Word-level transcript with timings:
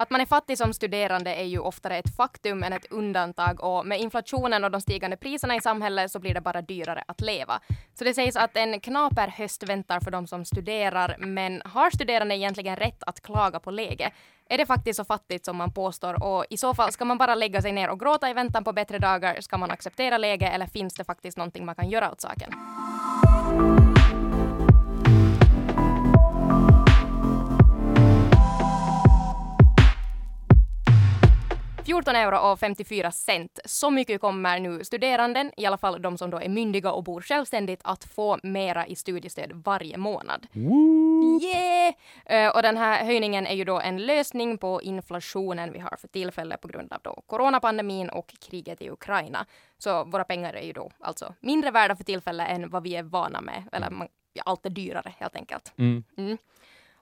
Att 0.00 0.10
man 0.10 0.20
är 0.20 0.26
fattig 0.26 0.58
som 0.58 0.74
studerande 0.74 1.34
är 1.34 1.44
ju 1.44 1.58
oftare 1.58 1.96
ett 1.96 2.16
faktum 2.16 2.62
än 2.62 2.72
ett 2.72 2.86
undantag 2.90 3.64
och 3.64 3.86
med 3.86 4.00
inflationen 4.00 4.64
och 4.64 4.70
de 4.70 4.80
stigande 4.80 5.16
priserna 5.16 5.56
i 5.56 5.60
samhället 5.60 6.10
så 6.10 6.18
blir 6.18 6.34
det 6.34 6.40
bara 6.40 6.62
dyrare 6.62 7.04
att 7.08 7.20
leva. 7.20 7.60
Så 7.94 8.04
det 8.04 8.14
sägs 8.14 8.36
att 8.36 8.56
en 8.56 8.80
knaper 8.80 9.28
höst 9.28 9.62
väntar 9.62 10.00
för 10.00 10.10
de 10.10 10.26
som 10.26 10.44
studerar, 10.44 11.16
men 11.18 11.62
har 11.64 11.90
studerande 11.90 12.36
egentligen 12.36 12.76
rätt 12.76 13.02
att 13.02 13.20
klaga 13.20 13.60
på 13.60 13.70
läget? 13.70 14.12
Är 14.48 14.58
det 14.58 14.66
faktiskt 14.66 14.96
så 14.96 15.04
fattigt 15.04 15.44
som 15.44 15.56
man 15.56 15.72
påstår? 15.72 16.24
Och 16.24 16.44
i 16.50 16.56
så 16.56 16.74
fall, 16.74 16.92
ska 16.92 17.04
man 17.04 17.18
bara 17.18 17.34
lägga 17.34 17.62
sig 17.62 17.72
ner 17.72 17.90
och 17.90 18.00
gråta 18.00 18.30
i 18.30 18.32
väntan 18.32 18.64
på 18.64 18.72
bättre 18.72 18.98
dagar? 18.98 19.40
Ska 19.40 19.58
man 19.58 19.70
acceptera 19.70 20.18
läget 20.18 20.54
eller 20.54 20.66
finns 20.66 20.94
det 20.94 21.04
faktiskt 21.04 21.38
någonting 21.38 21.64
man 21.64 21.74
kan 21.74 21.88
göra 21.90 22.12
åt 22.12 22.20
saken? 22.20 22.52
14 31.88 32.16
euro 32.16 32.36
och 32.38 32.58
54 32.60 33.12
cent. 33.12 33.58
Så 33.64 33.90
mycket 33.90 34.20
kommer 34.20 34.60
nu 34.60 34.84
studeranden, 34.84 35.52
i 35.56 35.66
alla 35.66 35.78
fall 35.78 36.02
de 36.02 36.18
som 36.18 36.30
då 36.30 36.40
är 36.40 36.48
myndiga 36.48 36.92
och 36.92 37.04
bor 37.04 37.20
självständigt, 37.20 37.80
att 37.84 38.04
få 38.04 38.38
mera 38.42 38.86
i 38.86 38.96
studiestöd 38.96 39.52
varje 39.64 39.96
månad. 39.96 40.46
Woo! 40.52 41.40
Yeah! 41.42 41.94
Eh, 42.26 42.56
och 42.56 42.62
den 42.62 42.76
här 42.76 43.04
höjningen 43.04 43.46
är 43.46 43.54
ju 43.54 43.64
då 43.64 43.80
en 43.80 44.06
lösning 44.06 44.58
på 44.58 44.82
inflationen 44.82 45.72
vi 45.72 45.78
har 45.78 45.96
för 45.96 46.08
tillfället 46.08 46.60
på 46.60 46.68
grund 46.68 46.92
av 46.92 47.00
då 47.02 47.22
coronapandemin 47.26 48.08
och 48.08 48.34
kriget 48.40 48.82
i 48.82 48.90
Ukraina. 48.90 49.46
Så 49.78 50.04
våra 50.04 50.24
pengar 50.24 50.54
är 50.54 50.66
ju 50.66 50.72
då 50.72 50.90
alltså 51.00 51.34
mindre 51.40 51.70
värda 51.70 51.96
för 51.96 52.04
tillfället 52.04 52.48
än 52.48 52.70
vad 52.70 52.82
vi 52.82 52.96
är 52.96 53.02
vana 53.02 53.40
med. 53.40 53.62
Eller 53.72 53.90
man, 53.90 54.08
ja, 54.32 54.42
allt 54.46 54.66
är 54.66 54.70
dyrare 54.70 55.14
helt 55.18 55.36
enkelt. 55.36 55.72
Mm. 55.76 56.04
Mm. 56.16 56.38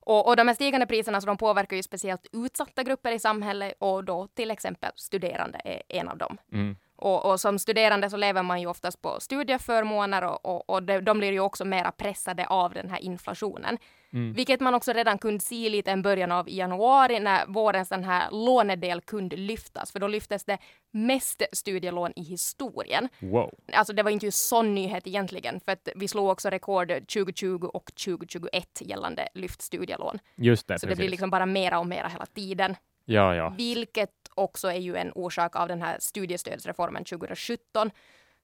Och, 0.07 0.29
och 0.29 0.37
de 0.37 0.49
här 0.49 0.55
stigande 0.55 0.87
priserna 0.87 1.21
så 1.21 1.27
de 1.27 1.37
påverkar 1.37 1.77
ju 1.77 1.83
speciellt 1.83 2.27
utsatta 2.33 2.83
grupper 2.83 3.13
i 3.13 3.19
samhället 3.19 3.75
och 3.79 4.05
då 4.05 4.27
till 4.27 4.51
exempel 4.51 4.91
studerande 4.95 5.61
är 5.65 5.83
en 5.89 6.09
av 6.09 6.19
dem. 6.19 6.39
Mm. 6.53 6.77
Och, 6.97 7.31
och 7.31 7.41
som 7.41 7.59
studerande 7.59 8.11
så 8.11 8.17
lever 8.17 8.43
man 8.43 8.61
ju 8.61 8.67
oftast 8.67 9.03
på 9.03 9.21
studieförmåner 9.21 10.25
och, 10.25 10.47
och, 10.47 10.71
och 10.71 10.83
de, 10.83 11.01
de 11.01 11.19
blir 11.19 11.33
ju 11.33 11.41
också 11.41 11.65
mera 11.65 11.93
pressade 11.93 12.47
av 12.47 12.73
den 12.75 12.91
här 12.91 12.99
inflationen. 12.99 13.79
Mm. 14.13 14.33
Vilket 14.33 14.61
man 14.61 14.75
också 14.75 14.93
redan 14.93 15.19
kunde 15.19 15.41
se 15.41 15.69
lite 15.69 15.91
en 15.91 16.03
början 16.03 16.33
av 16.33 16.49
i 16.49 16.57
januari 16.57 17.21
när 17.21 17.47
vårens 17.47 17.89
den 17.89 18.05
här 18.05 18.31
lånedel 18.31 19.01
kunde 19.01 19.37
lyftas. 19.37 19.93
För 19.93 19.99
då 19.99 20.09
lyftes 20.09 20.45
det 20.45 20.59
mest 20.91 21.43
studielån 21.53 22.13
i 22.17 22.23
historien. 22.23 23.09
Wow. 23.19 23.55
Alltså 23.73 23.93
det 23.93 24.03
var 24.03 24.11
inte 24.11 24.27
ju 24.27 24.33
sån 24.33 24.75
nyhet 24.75 25.07
egentligen 25.07 25.61
för 25.61 25.73
att 25.73 25.89
vi 25.95 26.09
slog 26.09 26.29
också 26.29 26.49
rekord 26.49 26.89
2020 26.89 27.71
och 27.73 27.95
2021 28.05 28.81
gällande 28.81 29.29
lyft 29.35 29.63
studielån. 29.63 30.19
Just 30.37 30.69
det, 30.69 30.79
Så 30.79 30.87
det 30.87 30.91
precis. 30.91 30.99
blir 30.99 31.11
liksom 31.11 31.31
bara 31.31 31.47
mera 31.47 31.79
och 31.79 31.87
mera 31.87 32.09
hela 32.09 32.27
tiden. 32.27 32.77
Ja, 33.05 33.35
ja. 33.35 33.55
Vilket 33.57 34.11
också 34.37 34.69
är 34.69 34.79
ju 34.81 34.97
en 34.97 35.13
orsak 35.15 35.57
av 35.57 35.69
den 35.69 35.83
här 35.83 35.97
studiestödsreformen 36.01 37.05
2017 37.05 37.91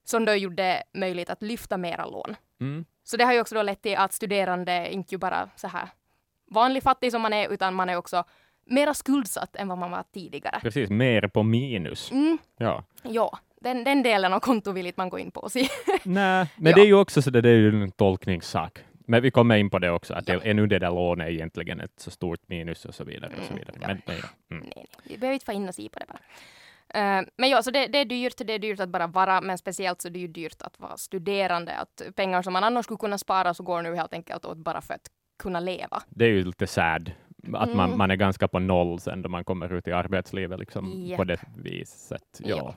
som 0.05 0.25
då 0.25 0.35
gjorde 0.35 0.83
möjligt 0.95 1.31
att 1.31 1.43
lyfta 1.43 1.77
mera 1.77 2.07
lån. 2.07 2.37
Mm. 2.61 2.85
Så 3.05 3.17
det 3.17 3.25
har 3.25 3.33
ju 3.33 3.41
också 3.41 3.55
då 3.55 3.63
lett 3.63 3.83
till 3.83 3.97
att 3.97 4.13
studerande 4.13 4.93
inte 4.93 5.19
bara 5.19 5.49
så 5.57 5.69
här 5.69 5.89
vanlig 6.51 6.83
fattig 6.83 7.11
som 7.13 7.23
man 7.23 7.33
är 7.33 7.49
utan 7.53 7.75
man 7.75 7.89
är 7.91 7.97
också 7.97 8.25
mera 8.67 8.95
skuldsatt 8.95 9.57
än 9.57 9.69
vad 9.69 9.79
man 9.79 9.91
var 9.91 10.05
tidigare. 10.13 10.61
Precis, 10.63 10.91
mer 10.91 11.29
på 11.29 11.43
minus. 11.43 12.11
Mm, 12.13 12.39
Ja. 12.57 12.85
ja, 13.03 13.39
den, 13.61 13.85
den 13.85 14.03
delen 14.03 14.33
av 14.33 14.41
konto 14.41 14.73
vill 14.73 14.87
inte 14.87 15.01
man 15.01 15.09
gå 15.11 15.19
in 15.19 15.31
på 15.31 15.41
och 15.41 15.53
se. 15.53 15.69
Nej, 16.05 16.47
men 16.57 16.71
Ja. 16.71 16.77
det 16.77 16.83
är 16.83 16.87
ju 16.87 16.95
också 16.95 17.23
så 17.23 17.31
det, 17.31 17.41
det 17.41 17.49
är 17.51 17.55
ju 17.55 17.83
en 17.83 17.91
tolkningssak. 17.91 18.79
Men 19.13 19.23
vi 19.23 19.31
kommer 19.31 19.57
in 19.57 19.71
på 19.71 19.79
det 19.79 19.91
också, 19.91 20.15
att 20.15 20.29
Ja. 20.29 20.39
det, 20.39 20.51
är 20.51 20.55
nu 20.55 20.67
det 20.67 20.79
där 20.79 20.91
lånet 20.91 21.29
egentligen 21.29 21.81
ett 21.81 22.01
så 22.01 22.11
stort 22.11 22.41
minus 22.49 22.85
och 22.85 22.95
så 22.95 23.05
vidare. 23.05 23.33
Och 23.39 23.45
så 23.45 23.53
Mm, 23.53 23.59
vidare. 23.67 23.77
ja. 23.81 23.87
Men, 24.07 24.17
ja. 24.23 24.29
mm. 24.57 24.63
nej, 24.65 24.73
nej, 24.77 24.87
vi 25.05 25.19
behöver 25.19 25.35
inte 25.35 25.47
få 25.47 25.53
in 25.53 25.69
och 25.69 25.75
se 25.75 25.89
på 25.89 25.99
det 25.99 26.07
bara. 26.09 26.19
Eh, 27.19 27.25
men 27.37 27.51
ja, 27.51 27.63
så 27.63 27.71
det, 27.71 27.87
det 27.87 27.99
är 27.99 28.05
dyrt, 28.05 28.35
det 28.47 28.53
är 28.53 28.59
dyrt 28.59 28.81
att 28.81 28.89
bara 28.89 29.07
vara, 29.07 29.41
men 29.41 29.59
speciellt 29.59 30.03
så 30.03 30.09
är 30.09 30.13
det 30.13 30.19
ju 30.19 30.29
dyrt 30.29 30.63
att 30.63 30.79
vara 30.81 30.97
studerande. 30.97 31.73
Att 31.77 32.03
pengar 32.17 32.43
som 32.43 32.53
man 32.53 32.65
annars 32.65 32.85
skulle 32.85 32.99
kunna 32.99 33.19
spara 33.19 33.55
så 33.55 33.63
går 33.63 33.83
nu 33.83 33.95
helt 33.97 34.13
enkelt 34.13 34.45
åt 34.45 34.59
bara 34.59 34.81
för 34.81 34.95
att 34.95 35.11
kunna 35.43 35.61
leva. 35.61 36.03
Det 36.09 36.25
är 36.25 36.29
ju 36.29 36.45
lite 36.45 36.67
sad 36.67 37.13
att 37.53 37.75
man, 37.75 37.87
Mm. 37.87 37.99
man 37.99 38.11
är 38.11 38.17
ganska 38.17 38.49
på 38.49 38.59
noll 38.59 39.01
sen 39.01 39.23
då 39.23 39.29
man 39.29 39.45
kommer 39.45 39.73
ut 39.73 39.87
i 39.89 39.93
arbetslivet 39.93 40.59
liksom, 40.59 40.93
Japp. 41.07 41.17
på 41.17 41.25
det 41.25 41.41
viset. 41.57 42.41
Ja. 42.45 42.57
Ja. 42.57 42.75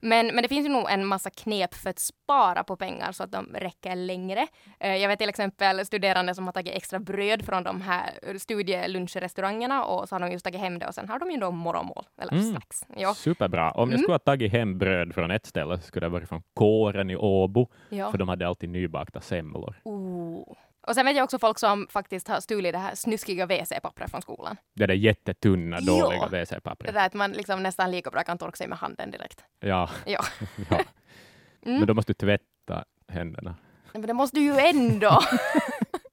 Men, 0.00 0.26
men 0.26 0.42
det 0.42 0.48
finns 0.48 0.66
ju 0.66 0.70
nog 0.72 0.90
en 0.90 1.06
massa 1.06 1.30
knep 1.30 1.74
för 1.74 1.90
att 1.90 1.98
spara 1.98 2.64
på 2.64 2.76
pengar 2.76 3.12
så 3.12 3.22
att 3.22 3.32
de 3.32 3.46
räcker 3.54 3.96
längre. 3.96 4.46
Eh, 4.80 4.96
Jag 4.96 5.08
vet 5.08 5.18
till 5.18 5.28
exempel 5.28 5.86
studerande 5.86 6.34
som 6.34 6.46
har 6.46 6.52
tagit 6.52 6.74
extra 6.74 6.98
bröd 6.98 7.44
från 7.46 7.62
de 7.62 7.80
här 7.80 8.10
studieluncherestaurangerna 8.38 9.84
och 9.84 10.08
så 10.08 10.14
har 10.14 10.20
de 10.20 10.32
just 10.32 10.44
tagit 10.44 10.60
hem 10.60 10.78
det 10.78 10.86
och 10.86 10.94
sen 10.94 11.08
har 11.08 11.18
de 11.18 11.30
ju 11.30 11.36
då 11.36 11.50
morgonmål 11.50 12.04
eller 12.20 12.32
Mm. 12.32 12.44
snacks. 12.50 12.84
Ja, 12.96 13.14
Superbra. 13.14 13.70
Om 13.70 13.80
jag 13.80 13.88
Mm. 13.88 13.98
skulle 13.98 14.14
ha 14.14 14.18
tagit 14.18 14.52
hem 14.52 14.78
bröd 14.78 15.14
från 15.14 15.30
ett 15.30 15.46
ställe 15.46 15.76
så 15.76 15.82
skulle 15.82 16.06
det 16.06 16.10
varit 16.10 16.28
från 16.28 16.42
kåren 16.54 17.10
i 17.10 17.16
Åbo, 17.16 17.68
ja. 17.88 18.10
för 18.10 18.18
de 18.18 18.28
hade 18.28 18.48
alltid 18.48 18.68
nybakta 18.70 19.20
semlor. 19.20 19.80
Oh. 19.84 20.54
Och 20.88 20.94
sen 20.94 21.06
vet 21.06 21.16
jag 21.16 21.24
också 21.24 21.38
folk 21.38 21.58
som 21.58 21.86
faktiskt 21.90 22.28
har 22.28 22.40
stulit 22.40 22.72
det 22.72 22.78
här 22.78 22.94
snuskiga 22.94 23.46
WC-pappret 23.46 24.10
från 24.10 24.22
skolan. 24.22 24.56
Det 24.74 24.86
där 24.86 24.94
jättetunna, 24.94 25.80
dåliga 25.80 26.28
Det 26.28 26.44
WC-pappret. 26.44 26.92
där 26.92 27.06
att 27.06 27.14
man 27.14 27.32
liksom 27.32 27.62
nästan 27.62 27.90
lika 27.90 28.10
bra 28.10 28.22
kan 28.22 28.38
torka 28.38 28.56
sig 28.56 28.68
med 28.68 28.78
handen 28.78 29.10
direkt. 29.10 29.44
Ja. 29.60 29.90
Ja. 30.06 30.24
ja. 30.70 30.80
Mm. 31.66 31.78
Men 31.78 31.86
då 31.86 31.94
måste 31.94 32.12
du 32.12 32.14
tvätta 32.14 32.84
händerna. 33.08 33.54
Men 33.92 34.02
det 34.02 34.14
måste 34.14 34.36
du 34.36 34.42
ju 34.42 34.58
ändå. 34.58 35.20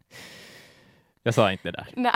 Jag 1.24 1.34
sa 1.34 1.52
inte 1.52 1.72
det 1.72 1.78
där. 1.78 1.88
Nej. 1.94 2.12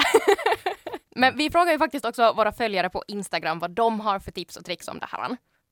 Men 1.16 1.38
vi 1.38 1.50
frågar 1.50 1.72
ju 1.72 1.78
faktiskt 1.78 2.06
också 2.06 2.34
våra 2.34 2.52
följare 2.52 2.90
på 2.90 3.04
Instagram 3.08 3.60
vad 3.60 3.72
de 3.72 4.00
har 4.00 4.20
för 4.20 4.32
tips 4.32 4.58
och 4.58 4.66
tricks 4.66 4.88
om 4.88 5.00
det 5.00 5.08
här. 5.10 5.28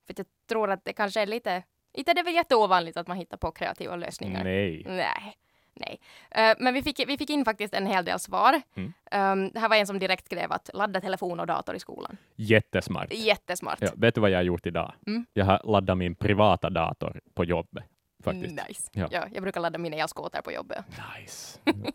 För 0.06 0.14
jag 0.16 0.26
tror 0.48 0.70
att 0.70 0.84
det 0.84 0.92
kanske 0.92 1.20
är 1.20 1.26
lite, 1.26 1.62
inte 1.92 2.14
det 2.14 2.20
är 2.20 2.24
väl 2.24 2.34
jätteovanligt 2.34 2.96
att 2.96 3.06
man 3.06 3.16
hittar 3.16 3.36
på 3.36 3.50
kreativa 3.52 3.96
lösningar. 3.96 4.44
Nej. 4.44 4.84
Nej. 4.88 5.36
Nej. 5.80 6.00
Eh, 6.30 6.56
men 6.58 6.74
vi 6.74 6.82
fick, 6.82 7.08
vi 7.08 7.18
fick 7.18 7.30
in 7.30 7.44
faktiskt 7.44 7.74
en 7.74 7.86
hel 7.86 8.04
del 8.04 8.18
svar. 8.18 8.62
Mm. 8.74 8.92
Um, 9.12 9.50
det 9.50 9.60
här 9.60 9.68
var 9.68 9.76
en 9.76 9.86
som 9.86 9.98
direkt 9.98 10.26
skrev 10.26 10.52
att 10.52 10.70
ladda 10.74 11.00
telefon 11.00 11.40
och 11.40 11.46
dator 11.46 11.74
i 11.74 11.78
skolan. 11.78 12.16
Jättesmart. 12.36 13.12
Jättesmart. 13.12 13.78
Ja, 13.80 13.90
vet 13.96 14.14
du 14.14 14.20
vad 14.20 14.30
jag 14.30 14.38
har 14.38 14.42
gjort 14.42 14.66
idag? 14.66 14.92
Mm. 15.06 15.26
Jag 15.32 15.44
har 15.44 15.60
laddat 15.64 15.98
min 15.98 16.14
privata 16.14 16.70
dator 16.70 17.20
på 17.34 17.44
jobbet. 17.44 17.84
Faktiskt. 18.24 18.60
Nice. 18.68 18.90
Ja. 18.92 19.08
Ja. 19.10 19.24
jag 19.32 19.42
brukar 19.42 19.60
ladda 19.60 19.78
mina 19.78 19.96
elskoter 19.96 20.42
på 20.42 20.52
jobbet. 20.52 20.84
Nice. 21.18 21.58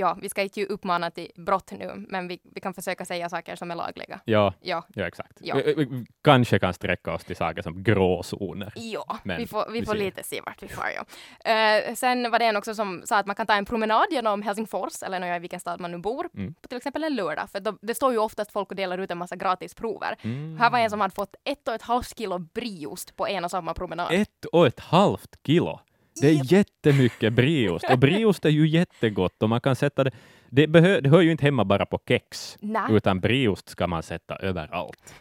Ja, 0.00 0.18
vi 0.22 0.28
ska 0.28 0.42
inte 0.42 0.60
ju 0.60 0.66
uppmana 0.66 1.10
till 1.10 1.30
brott 1.36 1.70
nu, 1.72 2.06
men 2.08 2.28
vi, 2.28 2.40
vi 2.54 2.60
kan 2.60 2.74
försöka 2.74 3.04
säga 3.04 3.28
saker 3.28 3.56
som 3.56 3.70
är 3.70 3.74
lagliga. 3.74 4.20
ja, 4.24 4.54
Ja, 4.60 4.84
ja, 4.94 5.06
exakt. 5.06 5.38
Ja. 5.40 5.54
Vi, 5.56 5.74
vi 5.74 6.06
kanske 6.24 6.58
kan 6.58 6.74
sträcka 6.74 7.12
oss 7.14 7.24
till 7.24 7.36
saker 7.36 7.62
som 7.62 7.82
gråzoner. 7.82 8.72
Ja, 8.76 9.18
Men 9.24 9.38
vi 9.38 9.46
får, 9.46 9.70
vi 9.72 9.84
får 9.84 9.92
ser. 9.92 9.98
lite 10.00 10.22
se 10.22 10.40
vart 10.46 10.62
vi 10.62 10.68
far. 10.68 10.90
Ja. 11.44 11.50
Eh, 11.52 11.94
sen 11.94 12.30
var 12.30 12.38
det 12.38 12.44
en 12.44 12.56
också 12.56 12.74
som 12.74 13.02
sa 13.04 13.18
att 13.18 13.26
man 13.26 13.36
kan 13.36 13.46
ta 13.46 13.54
en 13.54 13.64
promenad 13.64 14.06
genom 14.10 14.42
Helsingfors 14.42 15.02
eller 15.02 15.36
i 15.36 15.38
vilken 15.38 15.60
stad 15.60 15.80
man 15.80 15.90
nu 15.90 15.98
bor 15.98 16.28
Mm. 16.34 16.54
på 16.54 16.68
till 16.68 16.78
exempel 16.78 17.04
en 17.04 17.14
lördag. 17.14 17.50
För 17.50 17.60
då, 17.60 17.78
det 17.82 17.94
står 17.94 18.12
ju 18.12 18.18
oftast 18.18 18.52
folk 18.52 18.70
och 18.70 18.76
delar 18.76 18.98
ut 18.98 19.10
en 19.10 19.18
massa 19.18 19.36
gratisprover. 19.36 20.16
Mm. 20.22 20.58
Här 20.60 20.70
var 20.70 20.78
en 20.78 20.90
som 20.90 21.00
hade 21.00 21.14
fått 21.14 21.34
ett 21.44 21.68
och 21.68 21.74
ett 21.74 21.82
halvt 21.82 22.18
kilo 22.18 22.38
brieost 22.38 23.16
på 23.16 23.26
en 23.26 23.44
och 23.44 23.50
samma 23.50 23.74
promenad. 23.74 24.12
Ett 24.12 24.44
och 24.44 24.66
ett 24.66 24.80
halvt 24.80 25.37
kilo. 25.46 25.80
Det 26.20 26.28
är 26.28 26.52
jättemycket 26.52 27.32
brieost. 27.32 27.90
Och 27.90 27.98
brieost 27.98 28.44
är 28.44 28.48
ju 28.50 28.68
jättegott 28.68 29.42
och 29.42 29.48
man 29.48 29.60
kan 29.60 29.76
sätta 29.76 30.04
det. 30.04 30.10
Det, 30.50 30.66
behö, 30.66 31.00
det 31.00 31.08
hör 31.10 31.20
ju 31.20 31.30
inte 31.30 31.44
hemma 31.44 31.64
bara 31.64 31.86
på 31.86 32.00
kex, 32.08 32.56
Nej. 32.60 32.82
utan 32.90 33.20
brieost 33.20 33.68
ska 33.68 33.86
man 33.86 34.02
sätta 34.02 34.36
överallt. 34.36 35.14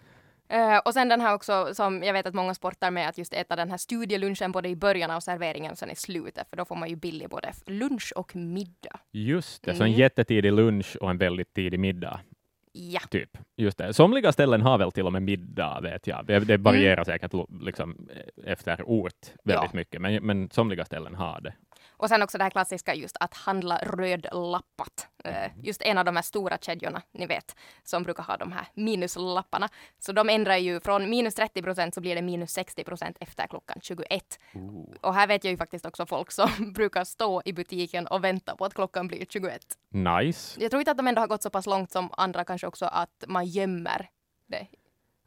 Eh, 0.49 0.77
och 0.77 0.93
sen 0.93 1.09
den 1.09 1.21
här 1.21 1.33
också 1.33 1.69
som 1.73 2.03
jag 2.03 2.13
vet 2.13 2.25
att 2.25 2.33
många 2.33 2.53
sportar 2.53 2.91
med 2.91 3.09
att 3.09 3.17
just 3.17 3.33
äta 3.33 3.55
den 3.55 3.69
här 3.69 3.77
studielunchen 3.77 4.51
både 4.51 4.69
i 4.69 4.75
början 4.75 5.11
av 5.11 5.19
serveringen 5.19 5.71
och 5.71 5.77
sen 5.77 5.91
i 5.91 5.95
slutet 5.95 6.49
för 6.49 6.57
då 6.57 6.65
får 6.65 6.75
man 6.75 6.89
ju 6.89 6.95
billig 6.95 7.29
både 7.29 7.53
lunch 7.65 8.13
och 8.15 8.35
middag. 8.35 8.99
Just 9.11 9.63
det, 9.63 9.75
så 9.75 9.83
en 9.83 9.87
Mm. 9.89 9.99
jättetidig 9.99 10.53
lunch 10.53 10.95
och 11.01 11.09
en 11.09 11.17
väldigt 11.17 11.53
tidig 11.53 11.79
middag. 11.79 12.19
Ja. 12.79 12.99
Typ. 13.09 13.37
Just 13.57 13.77
det. 13.77 13.93
Somliga 13.93 14.31
ställen 14.31 14.61
har 14.61 14.77
väl 14.77 14.91
till 14.91 15.05
och 15.05 15.13
med 15.13 15.21
middag, 15.23 15.79
vet 15.83 16.07
jag. 16.07 16.25
Det, 16.25 16.39
det 16.39 16.57
varierar 16.57 17.03
säkert 17.03 17.33
lo- 17.33 17.47
liksom, 17.61 18.09
efter 18.45 18.81
ort 18.85 19.13
väldigt 19.43 19.69
Ja. 19.73 19.77
mycket, 19.77 20.01
men, 20.01 20.25
men 20.25 20.49
somliga 20.49 20.85
ställen 20.85 21.15
har 21.15 21.41
det. 21.41 21.53
Och 21.97 22.09
sen 22.09 22.21
också 22.21 22.37
det 22.37 22.43
här 22.43 22.51
klassiska 22.51 22.93
just 22.95 23.17
att 23.19 23.33
handla 23.33 23.77
rödlappat. 23.77 25.07
Mm. 25.23 25.51
Just 25.63 25.81
en 25.81 25.97
av 25.97 26.05
de 26.05 26.15
här 26.15 26.23
stora 26.23 26.57
kedjorna, 26.57 27.01
ni 27.11 27.25
vet, 27.25 27.55
som 27.83 28.03
brukar 28.03 28.23
ha 28.23 28.37
de 28.37 28.51
här 28.51 28.67
minuslapparna. 28.73 29.69
Så 29.99 30.11
de 30.11 30.29
ändrar 30.29 30.57
ju 30.57 30.79
från 30.79 31.09
minus 31.09 31.35
30 31.35 31.61
procent 31.61 31.93
så 31.93 32.01
blir 32.01 32.15
det 32.15 32.21
minus 32.21 32.51
60 32.51 32.83
procent 32.83 33.17
efter 33.19 33.47
klockan 33.47 33.77
21. 33.81 34.39
Och 35.01 35.13
här 35.13 35.27
vet 35.27 35.43
jag 35.43 35.51
ju 35.51 35.57
faktiskt 35.57 35.85
också 35.85 36.05
folk 36.05 36.31
som 36.31 36.49
brukar 36.73 37.03
stå 37.03 37.41
i 37.45 37.53
butiken 37.53 38.07
och 38.07 38.23
vänta 38.23 38.55
på 38.55 38.65
att 38.65 38.73
klockan 38.73 39.07
blir 39.07 39.25
21. 39.29 39.61
Nice. 39.89 40.61
Jag 40.61 40.71
tror 40.71 40.79
inte 40.79 40.91
att 40.91 40.97
de 40.97 41.07
ändå 41.07 41.21
har 41.21 41.27
gått 41.27 41.43
så 41.43 41.49
pass 41.49 41.65
långt 41.65 41.91
som 41.91 42.09
andra 42.17 42.45
kanske 42.45 42.67
också 42.67 42.85
att 42.85 43.23
man 43.27 43.45
gömmer 43.45 44.09
det 44.47 44.67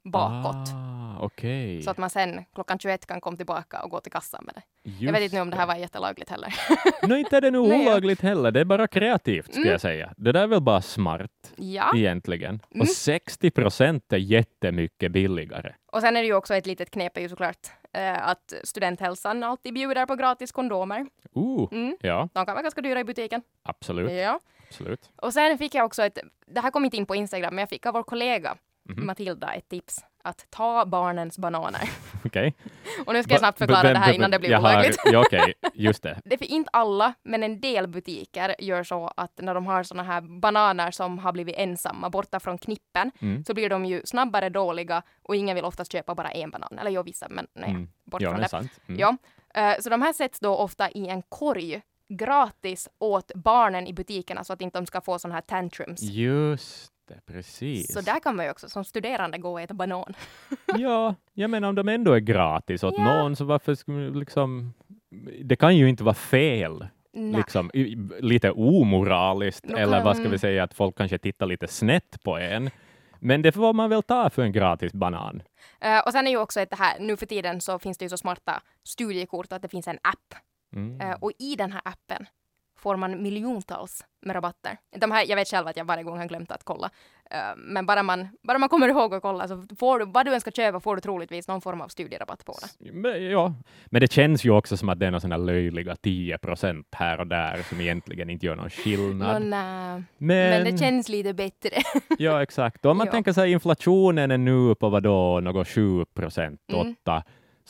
bakåt. 0.05 0.57
Ah, 0.75 1.19
okej. 1.21 1.83
Så 1.83 1.91
att 1.91 1.99
man 1.99 2.11
sen 2.11 2.45
klockan 2.55 2.79
21 2.79 3.07
kan 3.07 3.21
komma 3.21 3.37
tillbaka 3.37 3.83
och 3.83 3.91
gå 3.91 4.01
till 4.01 4.13
kassan 4.13 4.45
med 4.45 4.55
det. 4.55 4.63
Jag 5.05 5.13
vet 5.13 5.23
Just 5.23 5.25
inte 5.25 5.37
nu 5.37 5.43
om 5.43 5.51
det 5.51 5.57
här 5.57 5.67
var 5.67 5.75
jättelagligt 5.75 6.31
heller. 6.31 6.55
No, 7.09 7.17
inte 7.17 7.37
är 7.37 7.41
det 7.41 7.51
Nej, 7.51 7.71
ja. 7.85 7.91
olagligt 7.91 8.21
heller, 8.21 8.51
det 8.51 8.61
är 8.61 8.65
bara 8.65 8.89
kreativt 8.89 9.45
skulle 9.45 9.61
Mm. 9.63 9.73
jag 9.73 9.81
säga. 9.81 10.15
Det 10.17 10.33
där 10.33 10.43
är 10.43 10.47
väl 10.47 10.61
bara 10.63 10.83
smart 10.83 11.53
Ja, 11.57 11.93
egentligen. 11.97 12.61
Mm. 12.75 12.81
Och 12.81 12.89
60 12.89 13.51
procent 13.51 14.13
är 14.13 14.17
jättemycket 14.17 15.13
billigare. 15.13 15.75
och 15.93 16.01
sen 16.01 16.17
är 16.17 16.21
det 16.21 16.27
ju 16.27 16.35
också 16.35 16.55
ett 16.55 16.67
litet 16.67 16.91
knep 16.91 17.17
är 17.17 17.21
ju 17.21 17.29
såklart 17.29 17.67
eh, 17.93 18.29
att 18.29 18.53
studenthälsan 18.65 19.43
alltid 19.43 19.75
bjuder 19.75 20.07
på 20.07 20.15
gratis 20.17 20.53
kondomer. 20.53 21.07
Uh, 21.37 21.69
Mm. 21.73 21.97
ja, 22.01 22.29
De 22.33 22.47
kan 22.47 22.55
vara 22.55 22.63
ganska 22.63 22.81
dyra 22.81 23.01
i 23.01 23.05
butiken. 23.05 23.43
absolut. 23.63 24.13
Ja. 24.13 24.41
absolut. 24.69 25.11
Och 25.17 25.33
sen 25.33 25.59
fick 25.59 25.75
jag 25.75 25.87
också 25.87 26.03
ett, 26.03 26.19
det 26.47 26.61
här 26.61 26.71
kom 26.71 26.85
inte 26.85 26.97
in 26.97 27.07
på 27.07 27.15
Instagram, 27.15 27.55
men 27.55 27.63
jag 27.63 27.69
fick 27.69 27.87
av 27.87 27.95
vår 27.95 28.03
kollega 28.03 28.57
Mhm. 28.89 29.07
Matilda 29.07 29.53
ett 29.53 29.69
tips 29.69 29.99
att 30.25 30.47
ta 30.51 30.85
barnens 30.87 31.39
bananer. 31.39 31.91
Okej. 32.25 32.55
Och 33.07 33.13
nu 33.13 33.23
ska 33.23 33.33
jag 33.33 33.39
snabbt 33.41 33.59
förklara 33.59 33.83
vem- 33.83 33.93
det 33.93 33.99
här 33.99 34.13
innan 34.13 34.31
det 34.31 34.39
blir 34.39 34.51
jag 34.51 34.61
olagligt. 34.61 34.97
Ja, 35.05 35.21
Okej, 35.21 35.55
just 35.75 36.03
det. 36.03 36.21
Det 36.25 36.35
är 36.35 36.39
för 36.39 36.45
inte 36.51 36.71
alla, 36.73 37.15
men 37.23 37.43
en 37.43 37.61
del 37.61 37.87
butiker 37.89 38.55
gör 38.59 38.83
så 38.85 39.13
att 39.17 39.33
när 39.41 39.55
de 39.55 39.67
har 39.67 39.83
såna 39.83 40.03
här 40.03 40.21
bananer 40.41 40.91
som 40.91 41.19
har 41.19 41.33
blivit 41.33 41.55
ensamma 41.59 42.11
borta 42.11 42.41
från 42.41 42.59
knippen 42.59 43.11
Mm. 43.21 43.45
så 43.45 43.55
blir 43.55 43.69
de 43.71 43.85
ju 43.85 44.03
snabbare 44.05 44.49
dåliga 44.49 45.03
och 45.23 45.37
ingen 45.37 45.55
vill 45.55 45.65
oftast 45.65 45.93
köpa 45.93 46.15
bara 46.15 46.31
en 46.31 46.51
banan. 46.51 46.79
Eller 46.79 46.91
jo, 46.91 47.03
vissa, 47.03 47.27
men 47.31 47.47
nej, 47.55 47.71
Mm. 47.71 47.89
bort 48.05 48.23
Ja, 48.23 48.31
från 48.31 48.41
det. 48.41 48.49
sant. 48.49 48.71
Mm. 48.89 49.01
Ja. 49.01 49.17
Eh, 49.55 49.81
så 49.81 49.91
de 49.91 50.03
här 50.03 50.13
sätts 50.13 50.41
då 50.41 50.57
ofta 50.57 50.91
i 50.91 51.09
en 51.09 51.23
korg 51.23 51.83
gratis 52.09 52.89
åt 52.99 53.31
barnen 53.35 53.87
i 53.87 53.93
butikerna 53.93 54.45
så 54.45 54.53
att 54.53 54.61
inte 54.63 54.79
de 54.79 54.87
ska 54.87 55.01
få 55.01 55.19
såna 55.19 55.35
här 55.35 55.41
tantrums. 55.41 56.03
Just 56.03 56.93
det, 57.11 57.21
precis. 57.33 57.93
Så 57.93 58.01
där 58.01 58.21
kan 58.21 58.37
man 58.37 58.45
ju 58.45 58.51
också 58.51 58.69
som 58.69 58.85
studerande 58.85 59.39
gå 59.39 59.53
och 59.53 59.61
äta 59.61 59.75
banan. 59.75 60.15
Ja, 60.79 61.15
jag 61.33 61.51
menar 61.51 61.69
om 61.69 61.75
de 61.75 61.89
ändå 61.89 62.13
är 62.13 62.21
gratis 62.21 62.85
åt 62.85 62.95
Ja. 62.99 63.05
någon 63.05 63.37
så 63.37 63.45
varför 63.45 63.75
skulle 63.75 64.11
liksom... 64.19 64.75
Det 65.45 65.57
kan 65.57 65.77
ju 65.77 65.89
inte 65.89 66.05
vara 66.05 66.15
fel, 66.15 66.87
Nej. 67.13 67.33
liksom, 67.37 67.71
lite 68.21 68.51
omoraliskt, 68.51 69.65
Då 69.69 69.77
eller 69.77 70.05
vad 70.05 70.17
ska 70.17 70.25
kan- 70.25 70.33
vi 70.33 70.39
säga, 70.39 70.63
att 70.65 70.75
folk 70.75 70.97
kanske 70.97 71.19
tittar 71.19 71.47
lite 71.47 71.69
snett 71.69 72.23
på 72.25 72.39
en. 72.39 72.71
Men 73.19 73.43
det 73.43 73.53
får 73.53 73.73
man 73.73 73.91
väl 73.91 74.03
ta 74.03 74.31
för 74.31 74.43
en 74.43 74.53
gratis 74.53 74.93
banan. 74.93 75.43
Eh, 75.81 75.99
och 75.99 76.13
sen 76.13 76.27
är 76.27 76.31
ju 76.31 76.37
också 76.37 76.61
det 76.71 76.77
här, 76.79 76.99
nu 77.01 77.17
för 77.17 77.27
tiden 77.27 77.61
så 77.61 77.79
finns 77.79 77.99
det 77.99 78.05
ju 78.05 78.09
så 78.09 78.17
smarta 78.17 78.63
studiekort 78.85 79.53
att 79.53 79.63
det 79.63 79.69
finns 79.69 79.89
en 79.89 79.99
app. 80.03 80.35
Mm. 80.77 81.01
Eh, 81.01 81.17
och 81.21 81.33
i 81.39 81.57
den 81.57 81.73
här 81.73 81.83
appen 81.85 82.27
får 82.81 82.97
man 82.97 83.23
miljontals 83.23 84.05
med 84.23 84.37
rabatter. 84.37 84.77
De 84.97 85.11
här, 85.11 85.25
jag 85.29 85.37
vet 85.37 85.49
själv 85.49 85.67
att 85.67 85.77
jag 85.77 85.85
varje 85.85 86.03
gång 86.03 86.19
har 86.19 86.27
glömt 86.27 86.51
att 86.51 86.65
kolla. 86.65 86.91
Eh, 87.31 87.39
men 87.57 87.87
bara 87.87 88.03
man, 88.03 88.29
bara 88.43 88.59
man 88.59 88.69
kommer 88.69 88.89
ihåg 88.89 89.15
att 89.15 89.23
kolla 89.23 89.49
så 89.49 89.67
får 89.79 89.99
du, 89.99 90.05
vad 90.05 90.27
du 90.27 90.35
än 90.35 90.41
ska 90.41 90.51
köpa 90.51 90.81
får 90.81 90.95
du 90.97 91.01
troligtvis 91.03 91.49
någon 91.49 91.61
form 91.61 91.81
av 91.81 91.89
studierabatt 91.89 92.45
på 92.45 92.55
det. 92.63 92.93
Men, 92.93 93.25
ja. 93.25 93.55
Men 93.87 94.01
det 94.01 94.13
känns 94.13 94.45
ju 94.45 94.51
också 94.51 94.77
som 94.77 94.89
att 94.89 94.99
det 95.01 95.07
är 95.07 95.11
några 95.11 95.21
sådana 95.21 95.37
löjliga 95.37 95.97
10 95.97 96.39
procent 96.39 96.87
här 96.93 97.21
och 97.21 97.27
där 97.27 97.63
som 97.69 97.81
egentligen 97.81 98.31
inte 98.31 98.47
gör 98.47 98.57
någon 98.57 98.71
skillnad. 98.71 99.43
Nej. 99.43 100.03
men, 100.19 100.51
Men 100.51 100.65
det 100.65 100.79
känns 100.79 101.09
lite 101.09 101.35
bättre. 101.35 101.71
ja, 102.19 102.43
exakt. 102.43 102.85
Om 102.87 102.97
man 102.99 103.07
Ja. 103.07 103.11
tänker 103.13 103.33
sig 103.33 103.53
inflationen 103.53 104.31
är 104.31 104.39
nu 104.39 104.75
på 104.75 104.89
vad 104.89 105.03
då, 105.03 105.41
något 105.41 105.69
7 105.69 106.05
procent, 106.05 106.61
Mm. 106.73 106.95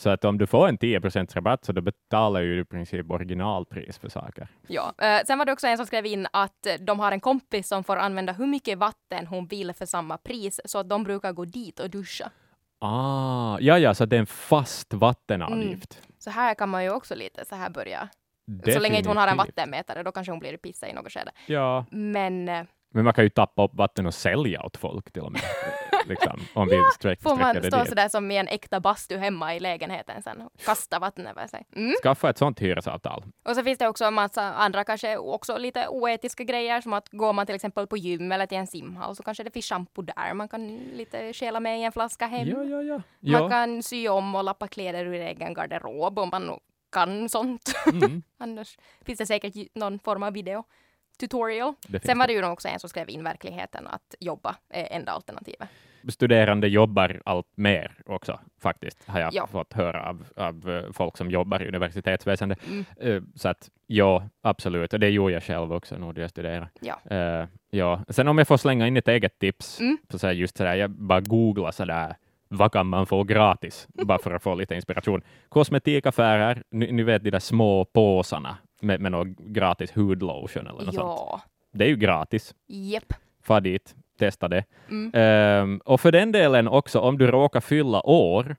8. 0.01 0.03
Så 0.03 0.09
att 0.09 0.25
om 0.25 0.37
du 0.37 0.47
får 0.47 0.67
en 0.67 0.77
10 0.77 1.01
procents 1.01 1.35
rabatt 1.35 1.65
så 1.65 1.71
då 1.71 1.81
betalar 1.81 2.41
ju 2.41 2.61
i 2.61 2.65
princip 2.65 3.11
originalpris 3.11 3.97
för 3.97 4.09
saker. 4.09 4.47
ja. 4.67 4.93
Eh, 4.97 5.21
sen 5.27 5.37
var 5.37 5.45
det 5.45 5.51
också 5.51 5.67
en 5.67 5.77
som 5.77 5.85
skrev 5.85 6.05
in 6.05 6.27
att 6.33 6.65
eh, 6.65 6.73
de 6.79 6.99
har 6.99 7.11
en 7.11 7.19
kompis 7.19 7.67
som 7.67 7.83
får 7.83 7.97
använda 7.97 8.33
hur 8.33 8.47
mycket 8.47 8.77
vatten 8.77 9.27
hon 9.27 9.47
vill 9.47 9.73
för 9.73 9.85
samma 9.85 10.17
pris 10.17 10.59
så 10.65 10.79
att 10.79 10.89
de 10.89 11.03
brukar 11.03 11.31
gå 11.31 11.45
dit 11.45 11.79
och 11.79 11.89
duscha. 11.89 12.31
Ah, 12.79 13.57
ja, 13.59 13.79
ja, 13.79 13.93
så 13.93 14.05
det 14.05 14.15
är 14.15 14.19
en 14.19 14.25
fast 14.25 14.93
vattenavgift. 14.93 16.01
Så 16.19 16.29
här 16.29 16.53
kan 16.53 16.69
man 16.69 16.83
ju 16.83 16.89
också 16.89 17.15
lite 17.15 17.45
så 17.45 17.55
här 17.55 17.69
börja. 17.69 18.09
Så 18.73 18.79
länge 18.79 18.97
inte 18.97 19.09
hon 19.09 19.17
har 19.17 19.27
en 19.27 19.37
Definitivt. 19.37 19.57
vattenmätare 19.57 20.03
då 20.03 20.11
kanske 20.11 20.31
hon 20.31 20.39
blir 20.39 20.57
pissa 20.57 20.87
i 20.89 20.93
något 20.93 21.11
skede. 21.11 21.31
Ja, 21.47 21.85
Men 21.91 22.49
eh, 22.49 22.63
men 22.91 23.03
man 23.03 23.13
kan 23.13 23.23
ju 23.23 23.29
tappa 23.29 23.63
upp 23.63 23.73
vatten 23.73 24.05
och 24.05 24.13
sälja 24.13 24.63
åt 24.63 24.77
folk 24.77 25.11
till 25.11 25.21
och 25.21 25.31
med. 25.31 25.41
liksom, 26.05 26.39
om 26.53 26.67
vi 26.67 26.81
sträck, 26.95 27.21
Får 27.21 27.35
man 27.35 27.63
stå 27.63 27.85
sådär 27.85 28.09
som 28.09 28.31
i 28.31 28.37
en 28.37 28.47
äkta 28.47 28.79
bastu 28.79 29.17
hemma 29.17 29.55
i 29.55 29.59
lägenheten 29.59 30.23
sen 30.23 30.41
och 30.41 30.51
kasta 30.65 30.99
vatten 30.99 31.27
över 31.27 31.47
sig. 31.47 31.65
Mm. 31.75 31.93
Skaffa 32.03 32.29
ett 32.29 32.37
sånt 32.37 32.59
hyresavtal. 32.59 33.23
Och 33.43 33.55
så 33.55 33.63
finns 33.63 33.77
det 33.77 33.87
också 33.87 34.05
en 34.05 34.13
massa 34.13 34.53
andra 34.53 34.83
kanske 34.83 35.17
också 35.17 35.57
lite 35.57 35.87
oetiska 35.87 36.43
grejer 36.43 36.81
som 36.81 36.93
att 36.93 37.09
går 37.09 37.33
man 37.33 37.45
till 37.45 37.55
exempel 37.55 37.87
på 37.87 37.97
gym 37.97 38.31
eller 38.31 38.45
till 38.45 38.57
en 38.57 38.67
simhall 38.67 39.15
så 39.15 39.23
kanske 39.23 39.43
det 39.43 39.51
finns 39.51 39.65
shampoo 39.65 40.01
där 40.01 40.33
man 40.33 40.47
kan 40.47 40.77
lite 40.77 41.33
stjäla 41.33 41.59
med 41.59 41.79
i 41.79 41.83
en 41.83 41.91
flaska 41.91 42.27
hem. 42.27 42.47
Ja, 42.47 42.63
ja, 42.63 43.01
ja. 43.19 43.39
Man 43.39 43.49
kan 43.49 43.83
sy 43.83 44.07
om 44.07 44.35
och 44.35 44.43
lappa 44.43 44.67
kläder 44.67 45.05
ur 45.05 45.13
egen 45.13 45.53
garderob 45.53 46.19
om 46.19 46.29
man 46.29 46.59
kan 46.91 47.29
sånt. 47.29 47.73
Mm, 47.91 48.23
Annars 48.37 48.77
finns 49.05 49.17
det 49.19 49.25
säkert 49.25 49.75
någon 49.75 49.99
form 49.99 50.23
av 50.23 50.33
video 50.33 50.63
tutorial. 51.21 51.73
Sen 52.03 52.17
var 52.19 52.27
det 52.27 52.33
ju 52.33 52.43
också 52.45 52.67
en 52.67 52.79
som 52.79 52.89
skrev 52.89 53.09
in 53.09 53.23
verkligheten 53.23 53.87
att 53.87 54.15
jobba 54.19 54.55
är 54.69 54.87
enda 54.97 55.11
alternativet. 55.11 55.69
studerande 56.09 56.67
jobbar 56.67 57.21
allt 57.25 57.47
mer 57.55 57.91
också, 58.05 58.39
faktiskt, 58.61 59.07
har 59.07 59.19
jag 59.19 59.33
Ja. 59.33 59.47
fått 59.47 59.73
höra 59.73 60.09
av, 60.09 60.25
av 60.35 60.69
eh, 60.69 60.91
folk 60.91 61.17
som 61.17 61.31
jobbar 61.31 61.61
i 61.63 61.67
universitetsväsendet. 61.67 62.59
Mm. 62.67 62.85
Eh, 63.01 63.21
Så 63.35 63.49
att 63.49 63.69
ja, 63.87 64.23
absolut. 64.41 64.93
Och 64.93 64.99
det 64.99 65.09
gjorde 65.09 65.33
jag 65.33 65.43
själv 65.43 65.73
också 65.73 65.97
när 65.97 66.19
jag 66.19 66.29
studerade. 66.29 66.69
Ja. 66.81 66.99
Eh, 67.15 67.47
ja. 67.69 68.01
Sen 68.09 68.27
om 68.27 68.37
jag 68.37 68.47
får 68.47 68.57
slänga 68.57 68.87
in 68.87 68.97
ett 68.97 69.07
eget 69.07 69.39
tips, 69.39 69.79
Mm. 69.79 69.97
så 70.09 70.19
så 70.19 70.27
här, 70.27 70.33
just 70.33 70.57
sådär, 70.57 70.75
jag 70.75 70.89
bara 70.89 71.21
googlar 71.21 71.71
sådär, 71.71 72.15
vad 72.47 72.71
kan 72.71 72.87
man 72.87 73.05
få 73.05 73.23
gratis? 73.23 73.87
bara 73.93 74.19
för 74.19 74.31
att 74.33 74.43
få 74.43 74.55
lite 74.55 74.75
inspiration. 74.75 75.21
Kosmetikaffärer, 75.49 76.63
ni, 76.71 76.91
ni 76.91 77.03
vet 77.03 77.23
de 77.23 77.31
där 77.31 77.39
små 77.39 77.85
påsarna 77.85 78.57
med, 78.81 79.01
med 79.01 79.11
någon 79.11 79.35
gratis 79.39 79.91
hudlotion 79.97 80.67
eller 80.67 80.85
något 80.85 80.95
sånt. 80.95 81.19
Ja, 81.19 81.41
Det 81.71 81.83
är 81.85 81.89
ju 81.89 81.95
gratis. 81.95 82.55
jepp. 82.67 83.13
Far 83.43 83.61
dit, 83.61 83.95
testa 84.19 84.47
det. 84.47 84.63
Mm. 84.89 85.11
Ehm, 85.13 85.81
och 85.85 86.01
för 86.01 86.11
den 86.11 86.31
delen 86.31 86.67
också, 86.67 86.99
om 86.99 87.17
du 87.17 87.27
råkar 87.31 87.59
fylla 87.61 88.01
år, 88.05 88.55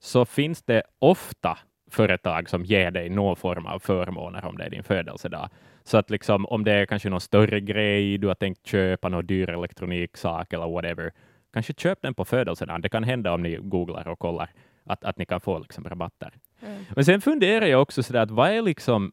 så 0.00 0.24
finns 0.24 0.62
det 0.62 0.82
ofta 0.98 1.58
företag 1.90 2.48
som 2.48 2.64
ger 2.64 2.90
dig 2.90 3.08
någon 3.10 3.36
form 3.36 3.66
av 3.66 3.78
förmåner 3.78 4.44
om 4.44 4.56
det 4.58 4.64
är 4.64 4.70
din 4.70 4.82
födelsedag. 4.82 5.48
Så 5.84 5.96
att 5.98 6.10
liksom, 6.10 6.46
om 6.46 6.64
det 6.64 6.72
är 6.72 6.86
kanske 6.86 7.10
någon 7.10 7.20
större 7.20 7.60
grej, 7.60 8.18
du 8.18 8.26
har 8.26 8.34
tänkt 8.34 8.66
köpa 8.66 9.08
någon 9.08 9.26
dyr 9.26 9.50
elektroniksak 9.50 10.52
eller 10.52 10.66
whatever, 10.68 11.12
kanske 11.52 11.72
köp 11.76 12.02
den 12.02 12.14
på 12.14 12.24
födelsedagen. 12.24 12.80
Det 12.80 12.88
kan 12.88 13.04
hända 13.04 13.32
om 13.34 13.42
ni 13.42 13.56
googlar 13.62 14.08
och 14.08 14.18
kollar 14.18 14.50
att, 14.84 15.04
att 15.04 15.18
ni 15.18 15.26
kan 15.26 15.40
få 15.40 15.58
liksom 15.58 15.84
rabatter. 15.84 16.32
Mm. 16.62 16.84
Men 16.94 17.04
sen 17.04 17.20
funderar 17.20 17.66
jag 17.66 17.82
också 17.82 18.02
sådär 18.02 18.20
att 18.20 18.30
vad 18.30 18.50
är 18.50 18.62
liksom 18.62 19.12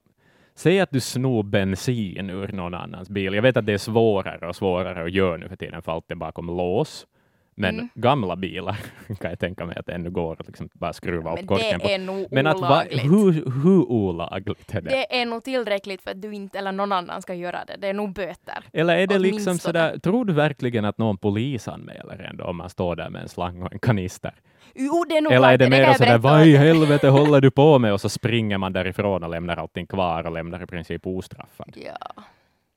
Säg 0.55 0.79
att 0.79 0.91
du 0.91 0.99
snor 0.99 1.43
bensin 1.43 2.29
ur 2.29 2.47
någon 2.47 2.73
annans 2.73 3.09
bil. 3.09 3.33
Jag 3.33 3.41
vet 3.41 3.57
att 3.57 3.65
det 3.65 3.73
är 3.73 3.77
svårare 3.77 4.47
och 4.47 4.55
svårare 4.55 5.03
att 5.03 5.11
göra 5.11 5.37
nu 5.37 5.49
för 5.49 5.55
tiden 5.55 5.81
för 5.81 5.91
allt 5.91 6.11
är 6.11 6.15
bakom 6.15 6.47
lås. 6.47 7.07
Men 7.55 7.75
Mm. 7.75 7.89
gamla 7.95 8.35
bilar 8.35 8.77
kan 9.19 9.29
jag 9.29 9.39
tänka 9.39 9.65
mig 9.65 9.77
att 9.77 9.85
det 9.85 9.93
ännu 9.93 10.09
går 10.09 10.37
att 10.39 10.47
liksom 10.47 10.69
bara 10.73 10.93
skruva 10.93 11.33
Men 11.33 11.43
upp 11.43 11.47
korken 11.47 11.79
det 11.79 12.07
på. 12.07 12.27
Men 12.35 12.47
att 12.47 12.59
va, 12.59 12.83
hur, 12.89 13.31
hur 13.63 13.91
olagligt 13.91 14.75
är 14.75 14.81
det? 14.81 14.89
Det 14.89 15.21
är 15.21 15.25
nog 15.25 15.43
tillräckligt 15.43 16.01
för 16.01 16.11
att 16.11 16.21
du 16.21 16.33
inte 16.33 16.59
eller 16.59 16.71
någon 16.71 16.91
annan 16.91 17.21
ska 17.21 17.33
göra 17.33 17.65
det. 17.67 17.75
Det 17.77 17.87
är 17.87 17.93
nog 17.93 18.13
böter. 18.13 18.63
Eller 18.73 18.97
är 18.97 19.07
det 19.07 19.19
liksom 19.19 19.57
sådär, 19.57 19.97
tror 19.97 20.25
du 20.25 20.33
verkligen 20.33 20.85
att 20.85 20.97
någon 20.97 21.17
polisanmäler 21.17 22.27
ändå 22.29 22.43
om 22.43 22.57
man 22.57 22.69
står 22.69 22.95
där 22.95 23.09
med 23.09 23.21
en 23.21 23.29
slang 23.29 23.61
och 23.63 23.73
en 23.73 23.79
kanister? 23.79 24.33
Jo, 24.75 25.05
det 25.09 25.17
är 25.17 25.21
nog 25.21 25.33
Eller 25.33 25.53
är 25.53 25.57
det 25.57 25.65
kan 25.65 25.71
mer 25.71 25.93
sådär, 25.93 26.17
vad 26.17 26.47
i 26.47 26.57
helvete 26.57 27.07
håller 27.09 27.41
du 27.41 27.51
på 27.51 27.79
med? 27.79 27.93
Och 27.93 28.01
så 28.01 28.09
springer 28.09 28.57
man 28.57 28.73
därifrån 28.73 29.23
och 29.23 29.29
lämnar 29.29 29.57
allting 29.57 29.87
kvar 29.87 30.23
och 30.25 30.31
lämnar 30.33 30.63
i 30.63 30.65
princip 30.65 31.07
ostraffad. 31.07 31.77
Ja. 31.85 32.23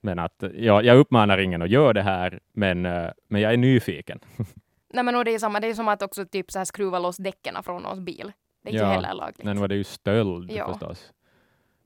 Men 0.02 0.18
att, 0.18 0.44
ja, 0.54 0.82
jag 0.82 0.96
uppmanar 0.96 1.38
ingen 1.38 1.62
att 1.62 1.70
göra 1.70 1.92
det 1.92 2.02
här, 2.02 2.40
men, 2.52 2.86
eh, 2.86 3.06
men 3.28 3.40
jag 3.40 3.52
är 3.52 3.56
nyfiken. 3.56 4.18
Nej, 4.94 5.04
men 5.04 5.16
och 5.16 5.24
det 5.24 5.34
är 5.34 5.38
samma. 5.38 5.60
Det 5.60 5.66
är 5.68 5.74
som 5.74 5.88
att 5.88 6.02
också 6.02 6.24
typ 6.26 6.50
så 6.50 6.58
här 6.58 6.64
skruva 6.64 6.98
loss 6.98 7.16
däcken 7.16 7.62
från 7.62 7.82
någons 7.82 8.00
bil. 8.00 8.32
Det 8.64 8.70
är 8.70 8.74
Ja, 8.74 8.80
inte 8.80 8.94
heller 8.94 9.14
lagligt. 9.14 9.44
Men 9.44 9.60
var 9.60 9.68
det 9.68 9.74
ju 9.74 9.84
stöld 9.84 10.50
Ja. 10.52 10.68
förstås. 10.72 11.12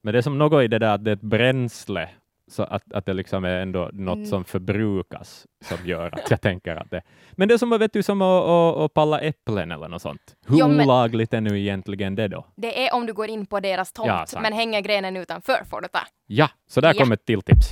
Men 0.02 0.12
det 0.12 0.18
är 0.18 0.22
som 0.22 0.38
något 0.38 0.62
i 0.62 0.68
det 0.68 0.78
där 0.78 0.94
att 0.94 1.04
det 1.04 1.10
är 1.10 1.14
ett 1.16 1.20
bränsle, 1.20 2.08
så 2.50 2.62
att, 2.62 2.92
att 2.92 3.06
det 3.06 3.12
liksom 3.14 3.44
är 3.44 3.58
ändå 3.60 3.90
något 3.92 4.16
Mm. 4.16 4.26
som 4.26 4.44
förbrukas 4.44 5.46
som 5.64 5.86
gör 5.86 6.14
att 6.14 6.30
jag 6.30 6.40
tänker 6.40 6.76
att 6.76 6.90
det... 6.90 7.02
Men 7.32 7.48
det 7.48 7.54
är 7.54 7.58
som, 7.58 7.70
vet 7.70 7.92
du, 7.92 8.02
som 8.02 8.22
att, 8.22 8.44
att, 8.44 8.76
att 8.76 8.94
palla 8.94 9.20
äpplen 9.20 9.70
eller 9.72 9.88
något 9.88 10.02
sånt. 10.02 10.36
Hur 10.46 10.58
Ja, 10.58 10.68
men- 10.68 10.80
olagligt 10.86 11.34
är 11.34 11.40
nu 11.40 11.60
egentligen 11.60 12.14
det 12.14 12.28
då? 12.28 12.46
Det 12.56 12.86
är 12.86 12.94
om 12.94 13.06
du 13.06 13.12
går 13.12 13.28
in 13.28 13.46
på 13.46 13.60
deras 13.60 13.92
tomt, 13.92 14.08
Ja, 14.08 14.40
men 14.42 14.52
hänger 14.52 14.80
grenen 14.80 15.16
utanför 15.16 15.64
får 15.70 15.80
du 15.80 15.88
ta. 15.88 16.00
Ja, 16.26 16.48
så 16.66 16.80
där 16.80 16.94
Ja. 16.94 17.00
kommer 17.00 17.14
ett 17.14 17.24
till 17.26 17.42
tips. 17.42 17.66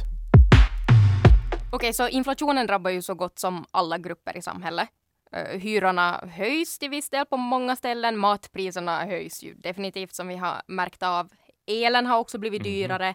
Okej, 1.72 1.92
så 1.92 2.08
inflationen 2.08 2.66
drabbar 2.66 2.90
ju 2.90 3.02
så 3.02 3.14
gott 3.14 3.38
som 3.38 3.64
alla 3.70 3.98
grupper 3.98 4.36
i 4.36 4.42
samhället. 4.42 4.88
Uh, 5.36 5.58
hyrorna 5.58 6.24
höjs 6.32 6.78
till 6.78 6.90
viss 6.90 7.10
del 7.10 7.26
på 7.26 7.36
många 7.36 7.76
ställen. 7.76 8.16
Matpriserna 8.18 9.04
höjs 9.04 9.42
ju 9.42 9.54
definitivt 9.54 10.14
som 10.14 10.28
vi 10.28 10.36
har 10.36 10.62
märkt 10.66 11.02
av. 11.02 11.28
Elen 11.66 12.06
har 12.06 12.18
också 12.18 12.38
blivit 12.38 12.62
Mhm. 12.62 12.70
dyrare. 12.70 13.14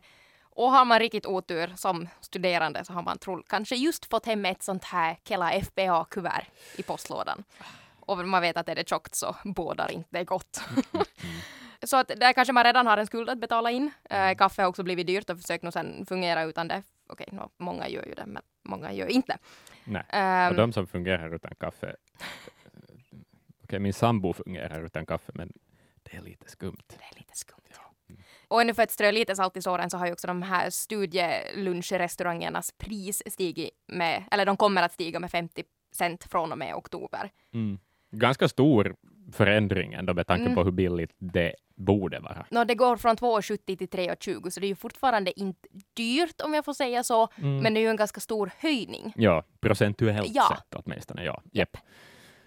Och 0.53 0.72
har 0.72 0.86
man 0.86 1.00
riktigt 1.00 1.25
otur 1.25 1.74
som 1.75 2.08
studerande 2.22 2.86
så 2.86 2.94
har 2.94 3.01
man 3.01 3.18
troll, 3.18 3.44
kanske 3.48 3.75
just 3.75 4.06
fått 4.06 4.25
hem 4.25 4.46
ett 4.46 4.63
sånt 4.63 4.84
här 4.84 5.18
Kela 5.27 5.51
FBA-kuvert 5.51 6.46
i 6.75 6.84
postlådan. 6.84 7.44
Och 8.00 8.18
man 8.27 8.41
vet 8.41 8.58
att 8.58 8.70
är 8.70 8.75
det 8.75 8.89
tjockt 8.89 9.15
så 9.15 9.36
bådar 9.44 9.91
inte 9.91 10.24
gott. 10.24 10.62
Mm. 10.94 11.06
så 11.84 11.98
att 11.98 12.08
där 12.08 12.34
kanske 12.34 12.53
man 12.53 12.63
redan 12.63 12.88
har 12.88 12.98
en 12.98 13.08
skuld 13.08 13.30
att 13.30 13.38
betala 13.38 13.72
in. 13.72 13.91
Eh, 14.10 14.36
kaffe 14.36 14.62
har 14.62 14.70
också 14.70 14.84
blivit 14.84 15.08
dyrt 15.08 15.30
och 15.30 15.38
försökt 15.41 15.63
nog 15.63 15.74
sen 15.74 16.06
fungera 16.06 16.44
utan 16.44 16.68
det. 16.68 16.84
Okej, 17.10 17.27
no, 17.32 17.50
många 17.58 17.88
gör 17.88 18.06
ju 18.06 18.13
det, 18.13 18.25
men 18.25 18.44
många 18.63 18.91
gör 18.94 19.08
inte. 19.08 19.38
Nej. 19.84 20.04
Ehm, 20.10 20.50
Och 20.50 20.56
de 20.58 20.74
som 20.74 20.88
fungerar 20.88 21.36
utan 21.36 21.52
kaffe, 21.60 21.96
okej, 23.64 23.80
min 23.80 23.94
sambo 23.94 24.34
fungerar 24.34 24.86
utan 24.86 25.06
kaffe, 25.06 25.32
men 25.36 25.54
det 26.04 26.18
är 26.18 26.22
lite 26.22 26.50
skumt. 26.50 26.84
det 26.88 26.96
är 27.16 27.20
lite 27.20 27.38
skumt. 27.38 27.58
Och 28.48 28.62
ännu 28.62 28.74
för 28.74 28.84
att 28.84 28.92
strö 28.92 29.12
lite 29.12 29.36
salt 29.36 29.58
i 29.58 29.62
såren 29.62 29.90
så 29.90 29.98
har 29.98 30.06
ju 30.06 30.14
också 30.14 30.28
de 30.28 30.42
här 30.42 30.70
studielunchrestaurangernas 30.70 32.72
pris 32.78 33.24
stigit 33.26 33.70
med, 33.88 34.24
eller 34.32 34.46
de 34.46 34.58
kommer 34.58 34.84
att 34.84 34.94
stiga 34.94 35.20
med 35.20 35.32
50 35.32 35.64
cent 35.92 36.24
från 36.24 36.52
och 36.52 36.58
med 36.58 36.76
oktober. 36.76 37.32
Mm. 37.54 37.80
Ganska 38.12 38.48
stor 38.48 38.96
förändring 39.34 39.94
ändå 39.94 40.13
med 40.13 40.27
tanke 40.27 40.41
Mm. 40.44 40.56
på 40.56 40.63
hur 40.63 40.72
billigt 40.72 41.12
det 41.18 41.56
borde 41.75 42.20
vara. 42.20 42.46
Nå, 42.50 42.63
det 42.63 42.75
går 42.75 42.98
från 42.98 43.15
2,70 43.18 43.75
till 43.77 43.88
3,20 43.89 44.50
så 44.50 44.60
det 44.60 44.65
är 44.65 44.70
ju 44.70 44.75
fortfarande 44.75 45.39
inte 45.39 45.68
dyrt 45.94 46.41
om 46.41 46.53
jag 46.53 46.65
får 46.65 46.74
säga 46.74 47.03
så, 47.03 47.27
Mm. 47.38 47.58
men 47.60 47.74
det 47.74 47.80
är 47.80 47.82
ju 47.82 47.89
en 47.89 47.96
ganska 47.96 48.20
stor 48.20 48.51
höjning. 48.60 49.13
Ja, 49.15 49.44
procentuellt 49.62 50.32
Ja. 50.36 50.48
sett 50.58 50.75
åtminstone. 50.86 51.24
Ja. 51.24 51.41
Japp. 51.51 51.77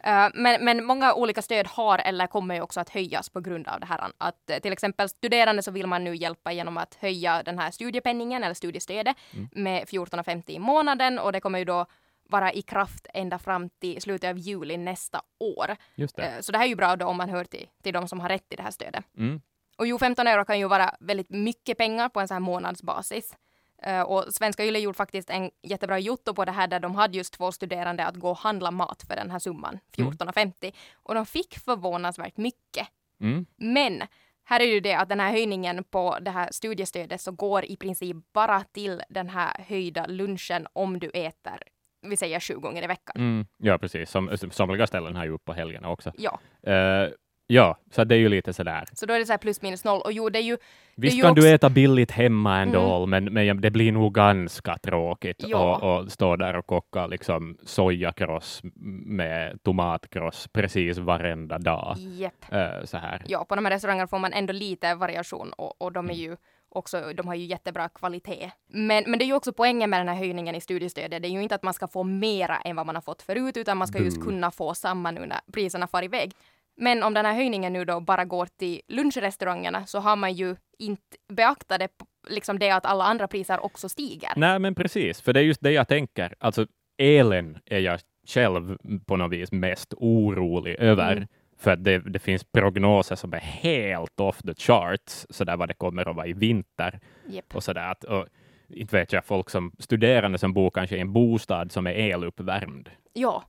Uh, 0.07 0.29
men, 0.35 0.65
men 0.65 0.85
många 0.85 1.15
olika 1.15 1.43
stöd 1.43 1.67
har 1.67 1.99
eller 1.99 2.27
kommer 2.27 2.55
ju 2.55 2.61
också 2.61 2.81
att 2.81 2.89
höjas 2.89 3.29
på 3.29 3.41
grund 3.41 3.69
av 3.69 3.81
det 3.81 3.87
här. 3.87 4.01
Att 4.19 4.51
uh, 4.53 4.59
till 4.59 4.73
exempel 4.73 5.09
studerande 5.09 5.63
så 5.63 5.71
vill 5.71 5.87
man 5.87 6.05
nu 6.05 6.15
hjälpa 6.17 6.53
genom 6.53 6.77
att 6.77 6.95
höja 6.95 7.43
den 7.43 7.59
här 7.59 7.71
studiepenningen 7.71 8.45
eller 8.45 8.55
studiestödet 8.55 9.17
Mm. 9.35 9.49
med 9.53 9.85
14,50 9.89 10.51
i 10.51 10.59
månaden 10.59 11.19
och 11.19 11.33
det 11.33 11.41
kommer 11.41 11.59
ju 11.59 11.65
då 11.65 11.87
vara 12.29 12.53
i 12.53 12.63
kraft 12.63 13.07
ända 13.15 13.39
fram 13.39 13.71
till 13.71 14.03
slutet 14.03 14.31
av 14.31 14.39
juli 14.39 14.77
nästa 14.77 15.23
år. 15.41 15.77
Just 15.95 16.17
det. 16.17 16.35
Uh, 16.37 16.41
så 16.41 16.53
det 16.53 16.59
här 16.59 16.65
är 16.65 16.69
ju 16.69 16.77
bra 16.77 16.97
då 16.97 17.07
om 17.07 17.17
man 17.17 17.29
hör 17.29 17.45
till, 17.45 17.67
till 17.83 17.93
de 17.93 18.09
som 18.09 18.21
har 18.21 18.29
rätt 18.29 18.49
till 18.49 18.57
det 18.57 18.63
här 18.63 18.71
stödet. 18.71 19.05
Mm. 19.17 19.41
Och 19.77 19.87
jo, 19.87 19.99
15 19.99 20.27
euro 20.27 20.45
kan 20.45 20.59
ju 20.59 20.69
vara 20.69 20.95
väldigt 21.01 21.31
mycket 21.31 21.79
pengar 21.79 22.09
på 22.09 22.21
en 22.21 22.29
sån 22.29 22.35
här 22.35 22.41
månadsbasis. 22.41 23.37
Eh, 23.83 24.01
och 24.01 24.25
Svenska 24.35 24.65
Yle 24.65 24.79
gjorde 24.79 24.97
faktiskt 24.97 25.31
en 25.31 25.51
jättebra 25.63 25.99
jotto 25.99 26.35
på 26.35 26.45
det 26.45 26.53
här 26.53 26.67
där 26.67 26.81
de 26.81 26.95
hade 26.95 27.17
just 27.17 27.35
två 27.35 27.53
studerande 27.53 28.07
att 28.07 28.17
gå 28.17 28.31
och 28.31 28.39
handla 28.39 28.71
mat 28.71 29.05
för 29.09 29.17
den 29.17 29.31
här 29.31 29.39
summan, 29.39 29.79
14,50. 29.97 30.75
Och 30.95 31.15
de 31.15 31.27
fick 31.27 31.59
förvånansvärt 31.59 32.37
mycket. 32.37 32.89
Mm. 33.21 33.47
Men 33.57 34.03
här 34.45 34.61
är 34.61 34.65
ju 34.65 34.81
det 34.81 34.95
att 34.95 35.09
den 35.09 35.21
här 35.21 35.31
höjningen 35.31 35.85
på 35.85 36.19
det 36.21 36.31
här 36.31 36.49
studiestödet 36.53 37.21
så 37.21 37.33
går 37.33 37.65
i 37.65 37.77
princip 37.77 38.17
bara 38.33 38.65
till 38.65 39.03
den 39.09 39.29
här 39.29 39.65
höjda 39.69 40.07
lunchen 40.07 40.67
om 40.73 40.99
du 40.99 41.11
äter, 41.11 41.63
vi 42.11 42.17
säger 42.17 42.41
sju 42.41 42.55
gånger 42.55 42.83
i 42.85 42.87
veckan. 42.87 43.15
Mm. 43.17 43.47
Ja, 43.59 43.79
precis. 43.79 44.11
Som, 44.11 44.31
somliga 44.51 44.87
ställen 44.87 45.17
har 45.17 45.25
ju 45.25 45.31
upp 45.31 45.45
på 45.45 45.53
helgerna 45.53 45.89
också. 45.91 46.13
Ja, 46.17 46.41
Eh, 46.67 47.09
ja, 47.47 47.77
så 47.91 48.05
det 48.05 48.15
är 48.15 48.19
ju 48.19 48.29
lite 48.29 48.53
sådär. 48.53 48.85
så 48.93 49.07
då 49.07 49.15
är 49.15 49.19
det 49.19 49.27
så 49.27 49.33
här 49.33 49.39
plus 49.39 49.63
minus 49.63 49.85
noll. 49.85 50.01
Och 50.01 50.13
jo, 50.13 50.29
det 50.29 50.39
är 50.39 50.43
ju 50.43 50.57
Visst 50.97 51.19
ju 51.19 51.23
kan 51.23 51.31
också- 51.31 51.43
du 51.43 51.51
äta 51.51 51.71
billigt 51.71 52.11
hemma 52.11 52.59
ändå, 52.61 53.07
men, 53.07 53.25
men 53.25 53.61
det 53.61 53.71
blir 53.71 53.93
nog 53.93 54.15
ganska 54.15 54.79
tråkigt 54.79 55.45
Ja. 55.49 55.77
och, 55.77 56.01
och 56.01 56.13
stå 56.13 56.37
där 56.37 56.57
och 56.57 56.67
koka 56.67 57.07
liksom 57.07 57.59
sojakross 57.63 58.61
med 59.07 59.63
tomatkross 59.63 60.49
precis 60.53 60.99
varenda 60.99 61.59
dag. 61.59 61.97
jepp. 61.99 62.53
Eh, 62.53 62.85
så 62.85 62.97
här. 62.99 63.23
ja, 63.27 63.45
på 63.49 63.55
de 63.57 63.65
här 63.65 63.73
restaurangerna 63.73 64.07
får 64.09 64.19
man 64.19 64.33
ändå 64.33 64.53
lite 64.53 64.95
variation 64.95 65.53
och, 65.53 65.83
och 65.83 65.93
de 65.93 66.07
är 66.11 66.13
Mm. 66.15 66.23
ju 66.25 66.37
också, 66.75 67.13
de 67.13 67.27
har 67.27 67.35
ju 67.35 67.45
jättebra 67.45 67.89
kvalitet. 67.89 68.51
Men, 68.67 69.05
men 69.07 69.19
det 69.19 69.25
är 69.25 69.27
ju 69.27 69.35
också 69.35 69.53
poängen 69.53 69.91
med 69.91 70.01
den 70.01 70.09
här 70.09 70.15
höjningen 70.15 70.55
i 70.55 70.61
studiestödet. 70.61 71.23
Det 71.23 71.29
är 71.29 71.31
ju 71.31 71.43
inte 71.43 71.55
att 71.55 71.63
man 71.63 71.75
ska 71.75 71.89
få 71.89 72.03
mera 72.03 72.57
än 72.57 72.77
vad 72.77 72.87
man 72.87 72.95
har 72.95 73.03
fått 73.03 73.23
förut, 73.23 73.57
utan 73.57 73.77
man 73.77 73.89
ska 73.89 73.99
just 73.99 74.19
Bu. 74.19 74.25
kunna 74.25 74.51
få 74.51 74.75
samma 74.75 75.11
nu 75.11 75.27
när 75.27 75.41
priserna 75.53 75.87
far 75.87 76.05
iväg. 76.05 76.33
Men 76.77 77.03
om 77.03 77.15
den 77.15 77.27
här 77.27 77.35
höjningen 77.35 77.73
nu 77.73 77.85
då 77.85 78.01
bara 78.01 78.25
går 78.25 78.47
till 78.59 78.81
lunchrestaurangerna 78.89 79.87
så 79.87 79.99
har 79.99 80.17
man 80.17 80.33
ju 80.33 80.57
inte 80.79 81.17
beaktat 81.29 81.79
det, 81.79 81.89
liksom 82.29 82.59
det 82.59 82.71
att 82.71 82.87
alla 82.87 83.05
andra 83.05 83.29
priser 83.29 83.65
också 83.65 83.89
stiger. 83.89 84.33
Nej, 84.37 84.59
men 84.59 84.75
precis, 84.75 85.21
för 85.21 85.33
det 85.33 85.41
är 85.41 85.45
just 85.45 85.61
det 85.61 85.73
jag 85.73 85.89
tänker. 85.89 86.35
Alltså, 86.39 86.67
elen 86.99 87.59
är 87.67 87.79
jag 87.79 88.01
själv 88.27 88.79
på 89.07 89.17
något 89.17 89.33
vis 89.33 89.53
mest 89.53 89.95
orolig 89.97 90.75
över. 90.79 91.13
Mm. 91.13 91.29
För 91.59 91.71
att 91.71 91.85
det, 91.85 91.99
det 91.99 92.19
finns 92.19 92.45
prognoser 92.45 93.17
som 93.17 93.33
är 93.35 93.39
helt 93.39 94.21
off 94.21 94.43
the 94.43 94.55
charts, 94.55 95.27
så 95.31 95.45
där 95.45 95.57
vad 95.57 95.69
det 95.69 95.75
kommer 95.75 96.09
att 96.11 96.17
vara 96.17 96.27
i 96.27 96.33
vinter. 96.33 97.01
Jepp. 97.27 97.55
och 97.57 97.63
sådär. 97.65 97.91
Att, 97.91 98.05
och, 98.05 98.27
inte 98.69 98.97
vet 98.97 99.13
jag, 99.13 99.25
folk 99.25 99.51
som 99.51 99.73
studerande 99.79 100.39
som 100.39 100.53
bor 100.53 100.71
kanske 100.71 100.97
i 100.97 101.01
en 101.01 101.13
bostad 101.13 101.73
som 101.73 101.87
är 101.87 101.91
eluppvärmd. 101.93 102.91
Ja. 103.13 103.45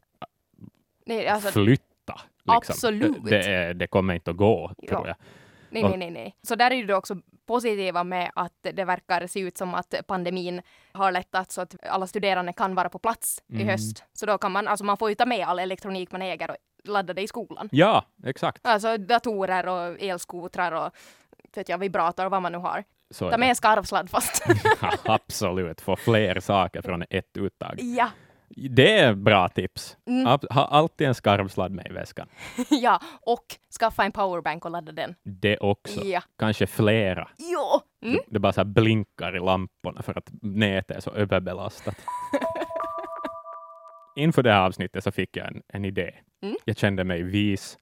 Är 1.06 1.32
alltså, 1.32 1.52
Flytta! 1.52 2.14
Liksom. 2.38 2.56
Absolut. 2.58 3.24
Det, 3.26 3.42
det, 3.42 3.74
det 3.74 3.88
kommer 3.88 4.14
inte 4.14 4.32
att 4.32 4.38
gå, 4.38 4.72
Ja. 4.78 4.88
tror 4.90 5.08
jag. 5.08 5.16
Nej, 5.70 5.84
Och- 5.84 5.90
nej, 5.90 5.98
nej, 6.00 6.12
nej. 6.12 6.36
Så 6.42 6.56
där 6.56 6.72
är 6.72 6.84
det 6.84 6.96
också 6.96 7.16
positiva 7.46 8.04
med 8.04 8.32
att 8.36 8.54
det 8.74 8.86
verkar 8.86 9.28
se 9.28 9.40
ut 9.40 9.58
som 9.58 9.74
att 9.76 9.94
pandemin 10.08 10.62
har 10.92 11.12
lättat 11.12 11.52
så 11.52 11.62
att 11.62 11.76
alla 11.90 12.08
studerande 12.08 12.54
kan 12.54 12.76
vara 12.76 12.90
på 12.90 13.00
plats 13.00 13.44
i 13.48 13.56
Mm. 13.56 13.68
höst. 13.68 14.04
Så 14.14 14.26
då 14.26 14.38
kan 14.38 14.52
man, 14.52 14.68
alltså 14.68 14.86
man 14.86 14.98
får 14.98 15.10
ju 15.10 15.16
ta 15.16 15.26
med 15.26 15.48
all 15.48 15.60
elektronik 15.60 16.12
man 16.12 16.22
äger 16.22 16.50
och 16.52 16.56
ladda 16.88 17.14
det 17.14 17.22
i 17.22 17.28
skolan. 17.28 17.70
Ja, 17.72 18.06
exakt. 18.26 18.66
Alltså 18.66 18.98
datorer 18.98 19.68
och 19.68 20.02
elskotrar 20.02 20.72
och 20.72 20.92
vet 21.56 21.70
jag, 21.70 21.78
vibrator 21.78 22.26
och 22.26 22.32
vad 22.32 22.42
man 22.42 22.52
nu 22.52 22.58
har. 22.58 22.84
Så 23.12 23.26
Ta 23.26 23.32
det. 23.32 23.38
med 23.38 23.58
skarvsladd 23.58 24.10
fast. 24.10 24.44
Ja, 24.82 24.92
Absolut, 25.06 25.82
få 25.82 25.96
fler 25.96 26.40
saker 26.40 26.82
från 26.82 27.04
ett 27.10 27.38
uttag. 27.38 27.80
ja, 27.82 28.10
Det 28.70 28.98
är 29.00 29.14
bra 29.14 29.50
tips. 29.50 29.98
Mm. 30.08 30.26
Ha 30.50 30.66
alltid 30.66 31.08
en 31.08 31.16
skarvsladd 31.16 31.72
med 31.72 31.88
i 31.88 31.94
väskan. 31.94 32.28
ja, 32.70 33.00
och 33.22 33.46
skaffa 33.80 34.04
en 34.04 34.12
powerbank 34.12 34.66
och 34.66 34.72
ladda 34.72 34.92
den. 34.92 35.16
Det 35.24 35.58
också. 35.58 36.04
Ja. 36.06 36.22
Kanske 36.40 36.68
flera. 36.68 37.30
Jo! 37.38 37.82
Mm. 38.10 38.20
Det 38.28 38.40
bara 38.40 38.54
så 38.54 38.64
blinkar 38.66 39.36
i 39.36 39.40
lamporna 39.40 40.02
för 40.02 40.18
att 40.18 40.30
nätet 40.42 40.98
är 40.98 41.02
så 41.02 41.12
överbelastat. 41.12 41.96
Inför 44.16 44.44
det 44.44 44.52
här 44.52 44.62
avsnittet 44.66 45.04
så 45.04 45.12
fick 45.12 45.38
jag 45.38 45.48
en, 45.48 45.62
en 45.68 45.86
idé. 45.86 46.12
Mm. 46.44 46.56
Jag 46.66 46.78
kände 46.78 47.04
mig 47.04 47.24
vis. 47.24 47.78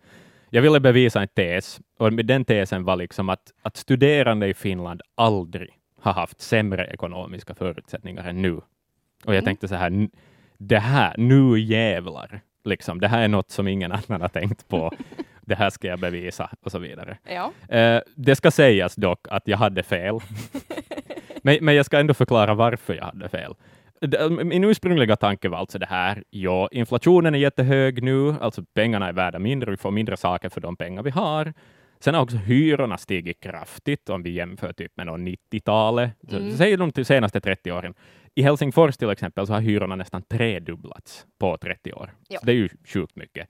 Jag 0.50 0.62
ville 0.62 0.80
bevisa 0.80 1.22
en 1.22 1.28
tes 1.28 1.80
och 1.98 2.14
med 2.14 2.26
den 2.26 2.46
tesen 2.46 2.84
var 2.84 2.96
liksom 2.96 3.30
att, 3.30 3.52
att 3.62 3.78
studerande 3.78 4.48
i 4.48 4.54
Finland 4.54 5.02
aldrig 5.16 5.70
har 6.02 6.14
haft 6.14 6.42
sämre 6.42 6.86
ekonomiska 6.88 7.56
förutsättningar 7.56 8.24
än 8.30 8.42
nu. 8.42 8.54
Och 8.54 8.64
jag 9.26 9.34
Mm. 9.36 9.46
tänkte 9.46 9.68
så 9.68 9.76
här, 9.76 10.08
det 10.58 10.80
här, 10.80 11.16
nu 11.18 11.60
jävlar, 11.60 12.42
liksom, 12.64 13.00
det 13.00 13.08
här 13.08 13.22
är 13.22 13.28
något 13.28 13.52
som 13.52 13.68
ingen 13.68 13.92
annan 14.08 14.22
har 14.22 14.30
tänkt 14.30 14.68
på. 14.68 14.92
det 15.42 15.56
här 15.56 15.70
ska 15.70 15.88
jag 15.88 16.00
bevisa 16.00 16.50
och 16.62 16.72
så 16.72 16.80
vidare. 16.80 17.18
Ja. 17.30 17.76
Eh, 17.78 18.02
det 18.16 18.36
ska 18.36 18.52
sägas 18.52 18.96
dock 18.96 19.28
att 19.30 19.48
jag 19.48 19.58
hade 19.58 19.84
fel. 19.84 20.20
men, 21.44 21.58
men 21.62 21.76
jag 21.76 21.86
ska 21.86 22.00
ändå 22.00 22.14
förklara 22.14 22.54
varför 22.54 22.94
jag 22.94 23.06
hade 23.06 23.30
fel. 23.30 23.54
Min 24.44 24.64
ursprungliga 24.64 25.16
tanke 25.16 25.50
var 25.50 25.58
alltså 25.58 25.80
det 25.80 25.86
här, 25.86 26.24
ja, 26.30 26.70
inflationen 26.72 27.36
är 27.36 27.40
jättehög 27.40 28.04
nu, 28.04 28.36
alltså 28.42 28.64
pengarna 28.74 29.08
är 29.08 29.14
värda 29.14 29.40
mindre, 29.40 29.72
vi 29.72 29.78
får 29.78 29.92
mindre 29.92 30.18
saker 30.18 30.50
för 30.50 30.62
de 30.62 30.76
pengar 30.76 31.04
vi 31.04 31.10
har. 31.10 31.54
Sen 32.00 32.14
har 32.16 32.22
också 32.22 32.38
hyrorna 32.38 32.98
stigit 32.98 33.40
kraftigt 33.40 34.10
om 34.10 34.24
vi 34.24 34.30
jämför 34.30 34.74
typ 34.74 34.98
med 34.98 35.06
någon 35.06 35.28
90-talet. 35.28 36.12
Så 36.30 36.36
Mm. 36.36 36.52
Säger 36.52 36.78
de 36.78 37.06
senaste 37.06 37.42
30 37.42 37.72
åren. 37.72 37.94
I 38.36 38.42
Helsingfors 38.42 38.98
till 38.98 39.10
exempel 39.10 39.48
så 39.48 39.54
har 39.54 39.62
hyrorna 39.62 39.96
nästan 39.96 40.22
tredubblats 40.22 41.26
på 41.40 41.58
30 41.58 41.94
år. 41.94 42.12
Ja. 42.28 42.40
Det 42.44 42.52
är 42.52 42.56
ju 42.56 42.70
sjukt 42.86 43.16
mycket. 43.16 43.50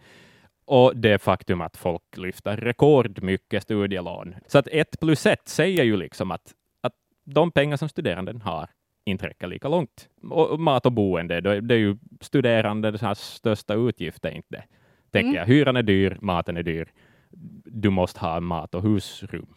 Och 0.65 0.97
det 0.97 1.21
faktum 1.21 1.61
att 1.61 1.77
folk 1.77 2.17
lyfter 2.17 2.57
rekordmycket 2.57 3.63
studielån. 3.63 4.35
Så 4.47 4.57
att 4.57 4.67
ett 4.67 4.99
plus 4.99 5.25
ett 5.25 5.47
säger 5.47 5.83
ju 5.83 5.97
liksom 5.97 6.31
att, 6.31 6.53
att 6.81 6.93
de 7.23 7.51
pengar 7.51 7.77
som 7.77 7.89
studeranden 7.89 8.41
har 8.41 8.67
inte 9.05 9.27
räcker 9.27 9.47
lika 9.47 9.67
långt. 9.67 10.09
Och 10.29 10.59
mat 10.59 10.85
och 10.85 10.91
boende, 10.91 11.41
det 11.41 11.51
är- 11.55 11.61
det 11.61 11.73
är 11.75 11.79
ju 11.79 11.97
studerande 12.21 13.15
största 13.15 13.73
utgifter, 13.73 14.29
inte 14.31 14.47
det? 14.49 14.63
Tänker 15.11 15.27
Mm. 15.29 15.35
jag. 15.35 15.45
Hyran 15.45 15.75
är 15.75 15.83
dyr, 15.83 16.17
maten 16.21 16.57
är 16.57 16.63
dyr. 16.63 16.87
Du 17.65 17.89
måste 17.89 18.19
ha 18.19 18.39
mat 18.39 18.75
och 18.75 18.81
husrum. 18.83 19.47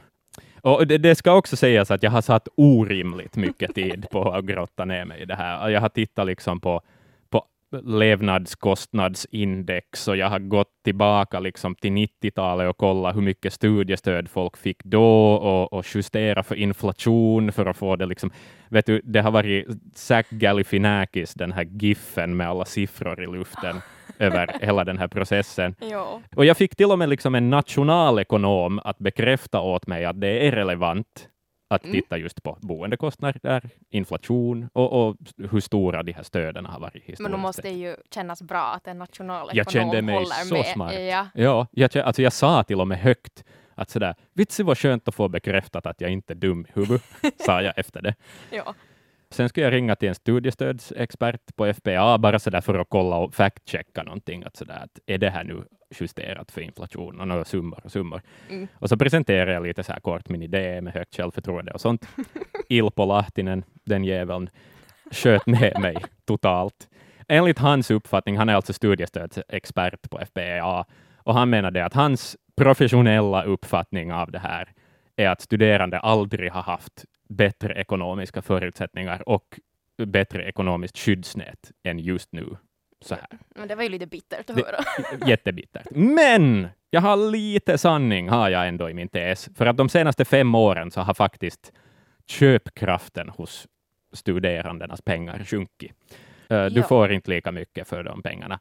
Och 0.62 0.87
det, 0.87 0.99
det 0.99 1.15
ska 1.15 1.33
också 1.33 1.57
sägas 1.57 1.91
att 1.91 2.03
jag 2.03 2.11
har 2.11 2.21
satt 2.23 2.49
orimligt 2.55 3.37
mycket 3.37 3.75
tid 3.75 4.07
på 4.11 4.33
att 4.33 4.45
grotta 4.45 4.85
ner 4.85 5.05
mig 5.05 5.21
i 5.23 5.25
det 5.25 5.35
här. 5.35 5.69
Jag 5.69 5.81
har 5.81 5.88
tittat 5.88 6.26
liksom 6.26 6.61
på 6.61 6.81
levnadskostnadsindex 7.73 10.08
och 10.08 10.16
jag 10.16 10.28
har 10.28 10.38
gått 10.38 10.73
tillbaka 10.85 11.40
liksom 11.40 11.75
till 11.75 11.92
90-talet 11.92 12.70
och 12.70 12.76
kollat 12.76 13.16
hur 13.16 13.20
mycket 13.20 13.52
studiestöd 13.52 14.28
folk 14.28 14.56
fick 14.56 14.85
då 14.85 15.35
och, 15.35 15.73
och 15.73 15.87
justera 15.94 16.42
för 16.42 16.54
inflation 16.54 17.52
för 17.52 17.66
att 17.66 17.76
få 17.76 17.96
det 17.96 18.06
liksom. 18.06 18.30
Vet 18.68 18.87
du, 18.87 19.00
det 19.04 19.20
har 19.20 19.30
varit 19.30 19.66
Zach 19.94 20.26
Galifianakis, 20.30 21.35
den 21.35 21.52
här 21.52 21.64
giffen 21.64 22.37
med 22.37 22.49
alla 22.49 22.64
siffror 22.64 23.23
i 23.23 23.26
luften 23.26 23.80
över 24.18 24.50
hela 24.61 24.85
den 24.85 24.99
här 24.99 25.08
processen. 25.08 25.75
Ja. 25.90 26.20
Och 26.37 26.44
jag 26.44 26.56
fick 26.56 26.76
till 26.76 26.90
och 26.90 26.99
med 26.99 27.08
liksom 27.08 27.35
en 27.35 27.50
nationalekonom 27.50 28.80
att 28.85 28.99
bekräfta 28.99 29.61
åt 29.61 29.87
mig 29.87 30.04
att 30.04 30.20
det 30.20 30.49
är 30.49 30.52
relevant 30.52 31.28
att 31.68 31.85
Mm. 31.85 31.92
titta 31.96 32.18
just 32.18 32.42
på 32.42 32.58
boendekostnader, 32.61 33.70
inflation 33.90 34.68
och, 34.73 35.08
och 35.08 35.16
hur 35.50 35.61
stora 35.61 36.02
de 36.02 36.12
här 36.12 36.23
stöden 36.23 36.66
har 36.66 36.80
varit 36.80 36.94
historiskt 36.94 37.20
Men 37.20 37.32
då 37.32 37.38
måste 37.38 37.62
det 37.62 37.70
ju 37.70 37.96
kännas 38.14 38.42
bra 38.42 38.62
att 38.64 38.87
en 38.87 38.99
nationalekonom 38.99 39.56
Jag 39.56 39.70
kände 39.70 40.02
mig 40.02 40.14
håller 40.14 40.26
så 40.44 40.54
med. 40.54 40.66
smart. 40.66 40.94
Ja. 41.00 41.26
Ja, 41.35 41.66
jag, 41.70 41.96
alltså 41.96 42.23
jag 42.23 42.32
sa 42.32 42.62
till 42.62 42.80
och 42.80 42.88
med 42.88 42.99
högt 42.99 43.44
att 43.75 43.90
sådär, 43.90 44.14
vitsi 44.32 44.62
vad 44.62 44.78
skönt 44.78 45.08
att 45.08 45.14
få 45.14 45.28
bekräftat 45.28 45.87
att 45.87 46.00
jag 46.00 46.11
inte 46.11 46.32
är 46.32 46.35
dum 46.35 46.66
i 46.68 46.73
huvudet, 46.75 47.02
sa 47.46 47.62
jag 47.62 47.78
efter 47.78 48.02
det. 48.02 48.14
Ja. 48.50 48.75
Sen 49.30 49.49
skulle 49.49 49.66
jag 49.66 49.73
ringa 49.73 49.97
till 49.97 50.09
en 50.09 50.14
studiestödsexpert 50.14 51.56
på 51.56 51.73
FPA, 51.73 52.18
bara 52.18 52.38
sådär 52.38 52.61
för 52.61 52.78
att 52.78 52.87
kolla 52.90 53.16
och 53.16 53.35
fact-checka 53.35 54.02
någonting, 54.02 54.45
att 54.45 54.56
sådär, 54.56 54.80
att 54.85 54.99
är 55.06 55.18
det 55.18 55.30
här 55.30 55.45
nu 55.45 55.64
justerat 56.00 56.50
för 56.50 56.61
inflation 56.61 57.21
och 57.21 57.28
några 57.28 57.45
summor 57.45 57.80
och 57.85 57.92
summor. 57.92 58.23
Mm. 58.50 58.68
Och 58.75 58.88
så 58.88 58.97
presenterade 58.97 59.52
jag 59.52 59.66
lite 59.66 59.85
så 59.85 59.92
här 59.92 60.00
kort 60.00 60.28
min 60.28 60.42
idé 60.42 60.80
med 60.80 60.92
högt 60.92 61.16
självförtroende 61.16 61.73
och 61.73 61.80
sånt. 61.80 62.09
Ilpo 62.68 63.04
Lahtinen, 63.04 63.64
den 63.85 64.04
jäveln, 64.04 64.50
sköt 65.11 65.47
ner 65.47 65.80
mig 65.80 65.97
totalt. 66.25 66.88
Enligt 67.28 67.59
hans 67.59 67.90
uppfattning, 67.90 68.37
han 68.37 68.49
är 68.49 68.54
alltså 68.54 68.73
studiestödsexpert 68.73 70.11
på 70.11 70.18
FPA, 70.26 70.85
och 71.18 71.35
han 71.35 71.50
menade 71.50 71.85
att 71.85 71.95
hans 71.95 72.37
professionella 72.56 73.42
uppfattning 73.45 74.12
av 74.12 74.30
det 74.30 74.38
här 74.38 74.73
är 75.16 75.28
att 75.28 75.40
studerande 75.40 75.99
aldrig 75.99 76.52
har 76.52 76.62
haft 76.62 77.04
bättre 77.28 77.75
ekonomiska 77.75 78.42
förutsättningar 78.42 79.28
och 79.28 79.61
bättre 80.06 80.45
ekonomiskt 80.49 80.99
skyddsnät 80.99 81.73
än 81.83 81.99
just 81.99 82.33
nu. 82.33 82.56
Så 83.00 83.14
här. 83.14 83.26
Men 83.54 83.68
det 83.68 83.75
var 83.75 83.83
ju 83.83 83.88
lite 83.88 84.06
bittert 84.06 84.50
att 84.50 84.56
Det- 84.56 84.62
höra. 84.66 85.26
Jättebittert. 85.28 85.87
Men 85.90 86.68
jag 86.90 87.00
har 87.00 87.16
lite 87.30 87.78
sanning 87.78 88.28
har 88.28 88.49
jag 88.49 88.68
ändå 88.68 88.90
i 88.90 88.95
min 88.95 89.09
tes, 89.09 89.49
för 89.54 89.66
att 89.66 89.76
de 89.76 89.88
senaste 89.88 90.25
fem 90.25 90.54
åren 90.54 90.90
så 90.90 91.00
har 91.00 91.14
faktiskt 91.14 91.73
köpkraften 92.26 93.28
hos 93.28 93.66
studerandenas 94.12 95.02
pengar 95.02 95.45
sjunkit. 95.45 95.92
Du 96.49 96.54
Ja. 96.75 96.83
får 96.83 97.12
inte 97.12 97.30
lika 97.30 97.52
mycket 97.52 97.88
för 97.88 98.04
de 98.04 98.23
pengarna. 98.23 98.59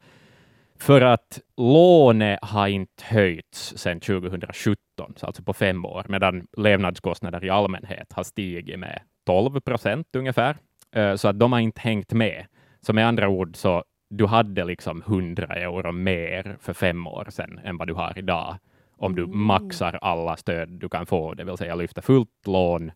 För 0.80 1.02
att 1.02 1.40
lånet 1.58 2.40
har 2.42 2.68
inte 2.68 3.04
höjts 3.04 3.78
sedan 3.78 4.00
2017, 4.00 4.78
så 5.16 5.26
alltså 5.26 5.44
på 5.44 5.54
fem 5.54 5.86
år, 5.86 6.06
medan 6.10 6.48
levnadskostnader 6.58 7.46
i 7.46 7.50
allmänhet 7.50 8.14
har 8.14 8.24
stigit 8.24 8.80
med 8.80 9.02
12 9.26 9.60
procent 9.60 10.08
ungefär. 10.18 10.58
Eh, 10.96 11.16
Så 11.16 11.28
att 11.28 11.40
de 11.40 11.54
har 11.54 11.60
inte 11.60 11.82
hängt 11.82 12.14
med. 12.14 12.46
Så 12.82 12.94
med 12.94 13.08
andra 13.08 13.28
ord, 13.30 13.56
så 13.56 13.84
du 14.10 14.26
hade 14.26 14.66
liksom 14.66 15.02
100 15.02 15.46
euro 15.48 15.92
mer 15.92 16.58
för 16.60 16.74
fem 16.74 17.08
år 17.08 17.28
sedan 17.30 17.60
än 17.64 17.78
vad 17.78 17.88
du 17.88 17.94
har 17.94 18.18
idag, 18.18 18.58
om 18.98 19.16
du 19.16 19.24
Mm. 19.24 19.40
maxar 19.40 20.00
alla 20.02 20.38
stöd 20.38 20.70
du 20.70 20.90
kan 20.90 21.06
få, 21.06 21.34
det 21.34 21.44
vill 21.44 21.58
säga 21.58 21.76
lyfta 21.76 22.02
fullt 22.02 22.48
lån, 22.48 22.92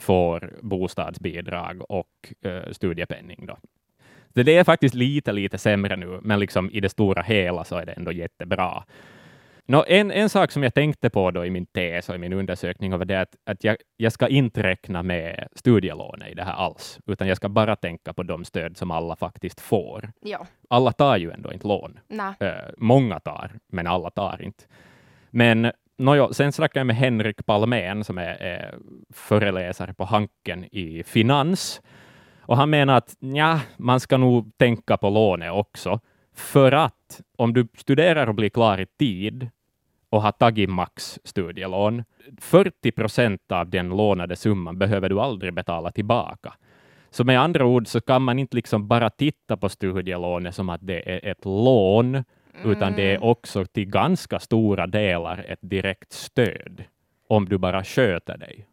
får 0.00 0.52
bostadsbidrag 0.62 1.82
och 1.90 2.08
eh, 2.44 2.72
studiepenning. 2.72 3.46
Då. 3.46 3.56
Så 4.38 4.42
det 4.42 4.56
är 4.56 4.64
faktiskt 4.64 4.94
lite, 4.94 5.32
lite 5.32 5.58
sämre 5.58 5.96
nu, 5.96 6.20
men 6.22 6.40
liksom 6.40 6.70
i 6.70 6.80
det 6.80 6.88
stora 6.88 7.22
hela 7.22 7.64
så 7.64 7.76
är 7.76 7.86
det 7.86 7.92
ändå 7.92 8.12
jättebra. 8.12 8.84
Nå, 9.66 9.84
en, 9.88 10.10
en 10.10 10.28
sak 10.28 10.52
som 10.52 10.62
jag 10.62 10.74
tänkte 10.74 11.10
på 11.10 11.30
då 11.30 11.44
i 11.44 11.50
min 11.50 11.66
tes 11.66 12.08
och 12.08 12.14
i 12.14 12.18
min 12.18 12.32
undersökning 12.32 12.98
var 12.98 13.04
det 13.04 13.20
att, 13.20 13.36
att 13.46 13.64
jag, 13.64 13.76
jag 13.96 14.12
ska 14.12 14.28
inte 14.28 14.62
räkna 14.62 15.02
med 15.02 15.48
studielånet 15.54 16.28
i 16.28 16.34
det 16.34 16.44
här 16.44 16.52
alls, 16.52 16.98
utan 17.06 17.28
jag 17.28 17.36
ska 17.36 17.48
bara 17.48 17.76
tänka 17.76 18.12
på 18.12 18.22
de 18.22 18.44
stöd 18.44 18.76
som 18.76 18.90
alla 18.90 19.16
faktiskt 19.16 19.60
får. 19.60 20.12
Ja. 20.20 20.46
Alla 20.70 20.92
tar 20.92 21.16
ju 21.16 21.30
ändå 21.30 21.52
inte 21.52 21.68
lån. 21.68 22.00
Eh, 22.40 22.52
många 22.76 23.20
tar, 23.20 23.50
men 23.72 23.86
alla 23.86 24.10
tar 24.10 24.42
inte. 24.42 24.64
Men 25.30 25.72
nåjo, 25.96 26.34
sen 26.34 26.52
snackade 26.52 26.80
jag 26.80 26.86
med 26.86 26.96
Henrik 26.96 27.46
Palmén 27.46 28.04
som 28.04 28.18
är, 28.18 28.42
är 28.42 28.74
föreläsare 29.10 29.94
på 29.94 30.04
Hanken 30.04 30.64
i 30.64 31.02
finans. 31.06 31.80
Och 32.48 32.56
han 32.56 32.70
menar 32.70 32.96
att 32.96 33.16
ja, 33.20 33.60
man 33.76 34.00
ska 34.00 34.16
nog 34.16 34.50
tänka 34.56 34.96
på 34.96 35.10
lånet 35.10 35.52
också. 35.52 36.00
För 36.34 36.72
att 36.72 37.20
om 37.36 37.54
du 37.54 37.68
studerar 37.76 38.26
och 38.26 38.34
blir 38.34 38.48
klar 38.48 38.80
i 38.80 38.86
tid 38.86 39.48
och 40.10 40.22
har 40.22 40.32
tagit 40.32 40.70
max 40.70 41.18
studielån, 41.24 42.04
40 42.40 42.92
procent 42.92 43.52
av 43.52 43.70
den 43.70 43.88
lånade 43.88 44.36
summan 44.36 44.78
behöver 44.78 45.08
du 45.08 45.20
aldrig 45.20 45.54
betala 45.54 45.92
tillbaka. 45.92 46.54
Så 47.10 47.24
med 47.24 47.40
andra 47.40 47.64
ord 47.64 47.86
så 47.86 48.00
kan 48.00 48.22
man 48.22 48.38
inte 48.38 48.56
liksom 48.56 48.88
bara 48.88 49.10
titta 49.10 49.56
på 49.56 49.68
studielånet 49.68 50.54
som 50.54 50.68
att 50.68 50.86
det 50.86 51.10
är 51.10 51.30
ett 51.30 51.44
lån, 51.44 52.24
utan 52.64 52.92
det 52.92 53.14
är 53.14 53.24
också 53.24 53.64
till 53.64 53.90
ganska 53.90 54.38
stora 54.38 54.86
delar 54.86 55.44
ett 55.48 55.60
direkt 55.62 56.12
stöd, 56.12 56.84
om 57.28 57.48
du 57.48 57.58
bara 57.58 57.84
sköter 57.84 58.36
dig. 58.36 58.66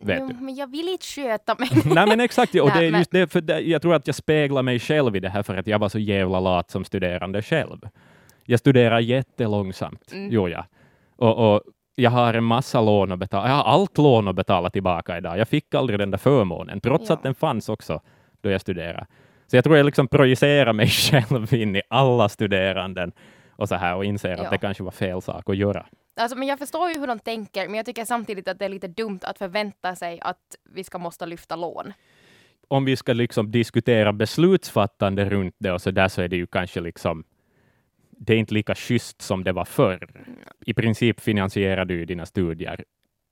Vet 0.00 0.20
jo, 0.20 0.26
du? 0.28 0.34
men 0.34 0.54
jag 0.54 0.70
vill 0.70 0.88
inte 0.88 1.06
sköta 1.06 1.56
mig. 1.58 1.68
Nej 1.94 2.06
men 2.06 2.20
exakt, 2.20 2.54
och 2.54 2.70
det 2.70 2.86
är 2.86 2.90
men- 2.90 3.00
just 3.00 3.10
det, 3.10 3.32
för 3.32 3.40
det, 3.40 3.60
jag 3.60 3.82
tror 3.82 3.94
att 3.94 4.06
jag 4.06 4.16
speglar 4.16 4.62
mig 4.62 4.78
själv 4.78 5.16
i 5.16 5.20
det 5.20 5.28
här 5.28 5.42
för 5.42 5.56
att 5.56 5.66
jag 5.66 5.78
var 5.78 5.88
så 5.88 5.98
jävla 5.98 6.40
lat 6.40 6.70
som 6.70 6.84
studerande 6.84 7.42
själv. 7.42 7.78
Jag 8.44 8.58
studerar 8.60 9.00
jättelångsamt, 9.00 10.12
Mm. 10.12 10.28
jo 10.32 10.48
ja. 10.48 10.64
Och, 11.16 11.54
och 11.54 11.62
jag 11.94 12.10
har 12.10 12.34
en 12.34 12.44
massa 12.44 12.80
lån 12.80 13.12
att 13.12 13.18
betala, 13.18 13.48
jag 13.48 13.54
har 13.54 13.64
allt 13.64 13.98
lån 13.98 14.28
att 14.28 14.36
betala 14.36 14.70
tillbaka 14.70 15.18
idag. 15.18 15.38
Jag 15.38 15.48
fick 15.48 15.74
aldrig 15.74 15.98
den 15.98 16.10
där 16.10 16.18
förmånen, 16.18 16.80
trots 16.80 17.08
Ja. 17.08 17.14
att 17.14 17.22
den 17.22 17.34
fanns 17.34 17.68
också 17.68 18.00
då 18.40 18.50
jag 18.50 18.60
studerade. 18.60 19.06
Så 19.46 19.56
jag 19.56 19.64
tror 19.64 19.76
jag 19.76 19.86
liksom 19.86 20.08
projicerar 20.08 20.72
mig 20.72 20.86
själv 20.88 21.54
in 21.54 21.76
i 21.76 21.82
alla 21.90 22.28
studeranden 22.28 23.12
och 23.50 23.68
så 23.68 23.74
här 23.74 23.96
och 23.96 24.04
inser 24.04 24.36
Ja. 24.36 24.44
att 24.44 24.50
det 24.50 24.58
kanske 24.58 24.82
var 24.82 24.90
fel 24.90 25.22
sak 25.22 25.50
att 25.50 25.56
göra. 25.56 25.86
Alltså, 26.18 26.38
men 26.38 26.48
jag 26.48 26.58
förstår 26.58 26.88
ju 26.90 27.00
hur 27.00 27.06
de 27.06 27.18
tänker, 27.18 27.66
men 27.66 27.74
jag 27.74 27.86
tycker 27.86 28.04
samtidigt 28.04 28.48
att 28.48 28.58
det 28.58 28.64
är 28.64 28.68
lite 28.68 28.88
dumt 28.88 29.20
att 29.22 29.38
förvänta 29.38 29.96
sig 29.96 30.20
att 30.22 30.56
vi 30.74 30.84
ska 30.84 30.98
måste 30.98 31.26
lyfta 31.26 31.56
lån. 31.56 31.92
om 32.68 32.84
vi 32.84 32.96
ska 32.96 33.12
liksom 33.12 33.50
diskutera 33.50 34.12
beslutsfattande 34.12 35.24
runt 35.30 35.54
det 35.58 35.72
och 35.72 35.82
så 35.82 35.90
där, 35.90 36.08
så 36.08 36.22
är 36.22 36.28
det 36.28 36.36
ju 36.36 36.46
kanske 36.46 36.80
liksom 36.80 37.24
det 38.20 38.34
är 38.34 38.38
inte 38.38 38.54
lika 38.54 38.74
schysst 38.74 39.22
som 39.22 39.44
det 39.44 39.52
var 39.52 39.64
förr. 39.64 40.08
I 40.66 40.74
princip 40.74 41.20
finansierar 41.20 41.84
du 41.84 42.04
dina 42.04 42.26
studier 42.26 42.84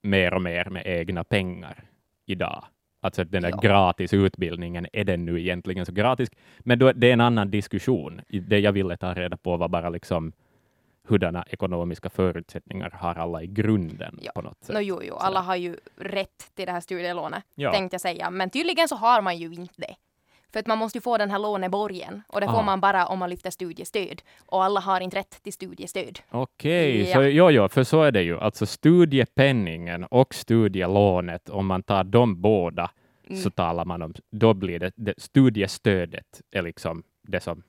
mer 0.02 0.34
och 0.34 0.42
mer 0.42 0.70
med 0.70 0.82
egna 0.86 1.24
pengar 1.24 1.84
idag. 2.26 2.64
Alltså 3.00 3.24
den 3.24 3.42
där 3.42 3.50
Ja. 3.50 3.60
gratis 3.62 4.14
utbildningen, 4.14 4.86
är 4.92 5.04
den 5.04 5.24
nu 5.24 5.40
egentligen 5.40 5.86
så 5.86 5.92
gratis? 5.92 6.28
Men 6.58 6.78
då, 6.78 6.92
det 6.92 7.08
är 7.08 7.12
en 7.12 7.20
annan 7.20 7.50
diskussion. 7.50 8.20
Det 8.28 8.58
jag 8.58 8.72
ville 8.72 8.96
ta 8.96 9.14
reda 9.14 9.36
på 9.36 9.56
var 9.56 9.68
bara 9.68 9.88
liksom 9.90 10.32
hurdana 11.08 11.44
ekonomiska 11.50 12.10
förutsättningar 12.10 12.90
har 12.90 13.14
alla 13.14 13.42
i 13.42 13.46
grunden 13.46 14.18
Ja. 14.22 14.32
på 14.34 14.42
något 14.42 14.64
sätt. 14.64 14.74
No, 14.74 14.80
jo, 14.80 15.00
jo, 15.02 15.14
alla 15.14 15.40
har 15.40 15.56
ju 15.56 15.76
rätt 15.96 16.50
till 16.54 16.66
det 16.66 16.72
här 16.72 16.80
studielånet, 16.80 17.44
Ja. 17.54 17.72
tänkte 17.72 17.94
jag 17.94 18.00
säga. 18.00 18.30
Men 18.30 18.50
tydligen 18.50 18.88
så 18.88 18.96
har 18.96 19.22
man 19.22 19.38
ju 19.38 19.46
inte 19.54 19.74
det. 19.76 19.94
För 20.52 20.60
att 20.60 20.66
man 20.66 20.78
måste 20.78 20.98
ju 20.98 21.02
få 21.02 21.18
den 21.18 21.30
här 21.30 21.38
låneborgen 21.38 22.22
och 22.28 22.40
det 22.40 22.46
får 22.46 22.58
Ah. 22.58 22.62
man 22.62 22.80
bara 22.80 23.06
om 23.06 23.18
man 23.18 23.30
lyfter 23.30 23.50
studiestöd. 23.50 24.22
Och 24.46 24.64
alla 24.64 24.80
har 24.80 25.00
inte 25.00 25.16
rätt 25.16 25.42
till 25.42 25.52
studiestöd. 25.52 26.18
Okej, 26.30 27.08
Ja. 27.08 27.14
så 27.14 27.22
jo, 27.22 27.50
jo, 27.50 27.68
för 27.68 27.84
så 27.84 28.02
är 28.02 28.12
det 28.12 28.22
ju. 28.22 28.38
Alltså 28.40 28.66
studiepenningen 28.66 30.04
och 30.04 30.34
studielånet, 30.34 31.48
om 31.48 31.66
man 31.66 31.82
tar 31.82 32.04
de 32.04 32.40
båda, 32.42 32.90
Mm. 33.30 33.38
så 33.42 33.50
talar 33.50 33.84
man 33.84 34.02
om, 34.02 34.14
då 34.30 34.54
blir 34.54 34.78
det, 34.78 34.92
det 34.96 35.14
studiestödet 35.18 36.40
är 36.50 36.62
liksom 36.62 37.02
det 37.22 37.40
som 37.40 37.62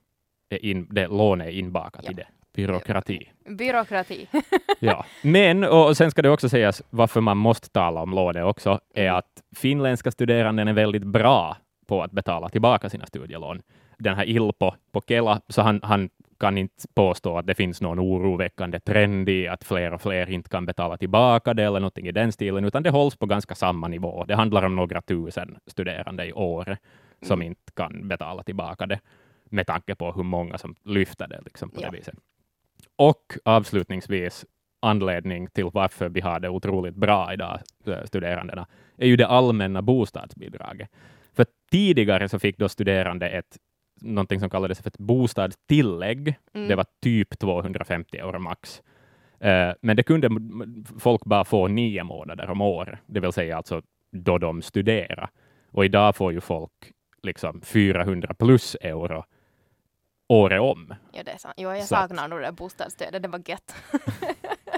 är 0.48 0.64
in, 0.64 0.88
det 0.90 1.06
lånet 1.06 1.46
är 1.46 1.50
inbakat 1.52 2.04
Ja. 2.04 2.10
i 2.10 2.14
det. 2.14 2.26
Byråkrati. 2.54 3.30
Byråkrati. 3.48 4.26
Ja. 4.80 5.04
Men, 5.22 5.64
och 5.64 5.96
sen 5.96 6.10
ska 6.10 6.22
det 6.22 6.30
också 6.30 6.48
sägas, 6.48 6.82
varför 6.90 7.20
man 7.20 7.36
måste 7.36 7.70
tala 7.70 8.00
om 8.02 8.10
lånet 8.10 8.44
också, 8.44 8.80
är 8.94 9.10
att 9.10 9.42
finländska 9.56 10.10
studeranden 10.10 10.68
är 10.68 10.72
väldigt 10.72 11.04
bra 11.04 11.56
på 11.86 12.02
att 12.02 12.10
betala 12.12 12.48
tillbaka 12.48 12.90
sina 12.90 13.06
studielån. 13.06 13.62
Den 13.98 14.14
här 14.16 14.24
Ilpo 14.28 14.72
på 14.92 15.02
Kela, 15.08 15.40
så 15.48 15.62
han, 15.62 15.80
han 15.82 16.10
kan 16.40 16.58
inte 16.58 16.84
påstå 16.94 17.38
att 17.38 17.46
det 17.46 17.54
finns 17.54 17.80
någon 17.80 18.00
oroväckande 18.00 18.80
trend 18.80 19.28
i 19.28 19.48
att 19.48 19.64
fler 19.64 19.94
och 19.94 20.00
fler 20.02 20.30
inte 20.30 20.48
kan 20.50 20.66
betala 20.66 20.96
tillbaka 20.96 21.54
det 21.54 21.62
eller 21.64 21.80
någonting 21.80 22.06
i 22.06 22.12
den 22.12 22.32
stilen, 22.32 22.64
utan 22.64 22.82
det 22.82 22.90
hålls 22.90 23.16
på 23.16 23.26
ganska 23.26 23.54
samma 23.54 23.88
nivå. 23.88 24.24
Det 24.28 24.34
handlar 24.34 24.62
om 24.64 24.76
några 24.76 25.02
tusen 25.02 25.56
studerande 25.66 26.24
i 26.26 26.32
år 26.32 26.76
som 27.22 27.40
Mm. 27.40 27.46
inte 27.46 27.72
kan 27.76 28.08
betala 28.08 28.42
tillbaka 28.42 28.86
det, 28.86 29.00
med 29.50 29.66
tanke 29.66 29.94
på 29.94 30.12
hur 30.12 30.22
många 30.22 30.58
som 30.58 30.74
lyfter 30.84 31.28
det 31.28 31.40
liksom, 31.44 31.70
på 31.70 31.80
Ja. 31.82 31.90
det 31.90 31.96
viset. 31.96 32.14
Och 32.98 33.36
avslutningsvis, 33.44 34.46
anledning 34.80 35.48
till 35.50 35.70
varför 35.72 36.08
vi 36.08 36.20
har 36.20 36.40
det 36.40 36.48
otroligt 36.48 36.94
bra 36.94 37.32
idag, 37.32 37.60
eh, 37.86 38.04
studerandena, 38.04 38.66
är 38.96 39.06
ju 39.06 39.16
det 39.16 39.26
allmänna 39.26 39.82
bostadsbidraget. 39.82 40.90
För 41.36 41.46
tidigare 41.70 42.28
så 42.28 42.38
fick 42.38 42.58
då 42.58 42.68
studerande 42.68 43.28
ett 43.28 43.58
någonting 44.00 44.40
som 44.40 44.50
kallades 44.50 44.80
för 44.80 44.88
ett 44.88 44.98
bostadstillägg. 44.98 46.34
Mm. 46.54 46.68
Det 46.68 46.74
var 46.74 46.86
typ 47.02 47.38
250 47.38 48.16
euro 48.16 48.38
max. 48.38 48.82
Eh, 49.40 49.70
men 49.80 49.96
det 49.96 50.02
kunde 50.02 50.28
folk 50.98 51.24
bara 51.24 51.44
få 51.44 51.68
nio 51.68 52.04
månader 52.04 52.50
om 52.50 52.60
året, 52.60 52.98
det 53.06 53.20
vill 53.20 53.32
säga 53.32 53.56
alltså 53.56 53.82
då 54.10 54.38
de 54.38 54.62
studerar. 54.62 55.30
Och 55.70 55.84
idag 55.84 56.16
får 56.16 56.32
ju 56.32 56.40
folk 56.40 56.92
liksom 57.22 57.60
400 57.60 58.34
plus 58.34 58.76
euro 58.80 59.24
året 60.28 60.60
om. 60.60 60.94
Ja, 61.12 61.22
det 61.24 61.30
är 61.30 61.38
sant. 61.38 61.54
Jo, 61.56 61.70
jag 61.70 61.78
Så 61.84 61.94
att- 61.94 62.00
saknar 62.10 62.28
nog 62.28 62.40
det 62.40 62.52
bostadsstödet, 62.52 63.22
det 63.22 63.28
var 63.28 63.42
gött. 63.46 63.74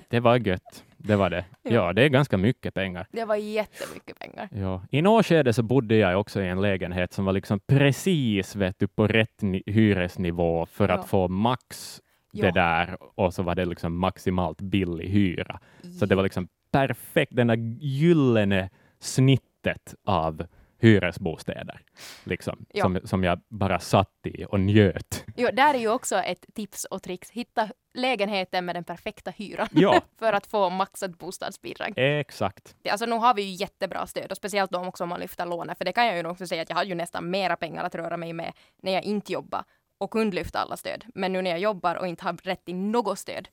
Det 0.08 0.20
var 0.20 0.36
gött. 0.36 0.84
det 0.96 1.16
var 1.16 1.30
det. 1.30 1.44
Ja. 1.62 1.70
Ja, 1.72 1.92
det 1.92 2.02
är 2.02 2.08
ganska 2.08 2.36
mycket 2.36 2.74
pengar. 2.74 3.06
Det 3.12 3.24
var 3.24 3.36
jättemycket 3.36 4.18
pengar. 4.18 4.48
Ja. 4.52 4.82
I 4.90 5.02
något 5.02 5.26
skede 5.26 5.52
så 5.52 5.62
bodde 5.62 5.96
jag 5.96 6.20
också 6.20 6.42
i 6.42 6.48
en 6.48 6.60
lägenhet 6.60 7.12
som 7.12 7.24
var 7.24 7.32
liksom 7.32 7.60
precis 7.66 8.56
vet 8.56 8.78
du, 8.78 8.88
på 8.88 9.06
rätt 9.06 9.42
ni- 9.42 9.62
hyresnivå 9.66 10.66
för 10.66 10.88
Ja. 10.88 10.94
att 10.94 11.08
få 11.08 11.28
max 11.28 12.00
Ja. 12.32 12.44
det 12.46 12.50
där 12.60 12.96
och 13.14 13.34
så 13.34 13.42
var 13.42 13.54
det 13.54 13.64
liksom 13.64 13.98
maximalt 13.98 14.60
billig 14.60 15.08
hyra. 15.08 15.60
Så 15.98 16.06
det 16.06 16.14
var 16.14 16.22
liksom 16.22 16.48
perfekt, 16.72 17.36
den 17.36 17.46
där 17.46 17.56
gyllene 17.80 18.70
snittet 18.98 19.94
av 20.04 20.46
hyresbostäder 20.80 21.80
liksom, 22.24 22.66
Ja. 22.72 22.82
som, 22.82 23.00
som 23.04 23.24
jag 23.24 23.40
bara 23.48 23.78
satt 23.80 24.12
i 24.24 24.44
och 24.48 24.60
njöt. 24.60 25.24
Jo, 25.36 25.48
där 25.52 25.74
är 25.74 25.78
ju 25.78 25.88
också 25.88 26.16
ett 26.16 26.44
tips 26.54 26.84
och 26.84 27.02
trix. 27.02 27.30
Hitta 27.30 27.68
lägenheten 27.94 28.64
med 28.64 28.76
den 28.76 28.84
perfekta 28.84 29.30
hyran 29.30 29.68
Ja, 29.70 30.00
för 30.18 30.32
att 30.32 30.46
få 30.46 30.70
maxat 30.70 31.18
bostadsbidrag. 31.18 31.92
exakt. 31.96 32.76
Alltså 32.90 33.06
nu 33.06 33.16
har 33.16 33.34
vi 33.34 33.42
ju 33.42 33.50
jättebra 33.54 34.06
stöd 34.06 34.30
och 34.30 34.36
speciellt 34.36 34.70
då 34.70 34.78
också 34.84 35.02
om 35.04 35.08
man 35.08 35.20
lyfter 35.20 35.46
lånet. 35.46 35.78
För 35.78 35.84
det 35.84 35.92
kan 35.92 36.06
jag 36.06 36.16
ju 36.16 36.26
också 36.26 36.46
säga 36.46 36.62
att 36.62 36.68
jag 36.70 36.76
hade 36.76 36.88
ju 36.88 36.94
nästan 36.94 37.30
mera 37.30 37.56
pengar 37.56 37.84
att 37.84 37.94
röra 37.94 38.16
mig 38.16 38.32
med 38.32 38.52
när 38.82 38.92
jag 38.92 39.02
inte 39.04 39.32
jobbade 39.32 39.64
och 39.98 40.10
kunde 40.10 40.36
lyfta 40.36 40.58
alla 40.58 40.76
stöd. 40.76 41.04
Men 41.14 41.32
nu 41.32 41.42
när 41.42 41.50
jag 41.50 41.60
jobbar 41.60 41.94
och 41.94 42.06
inte 42.06 42.24
har 42.24 42.32
rätt 42.42 42.64
till 42.64 42.76
något 42.76 43.18
stöd 43.18 43.48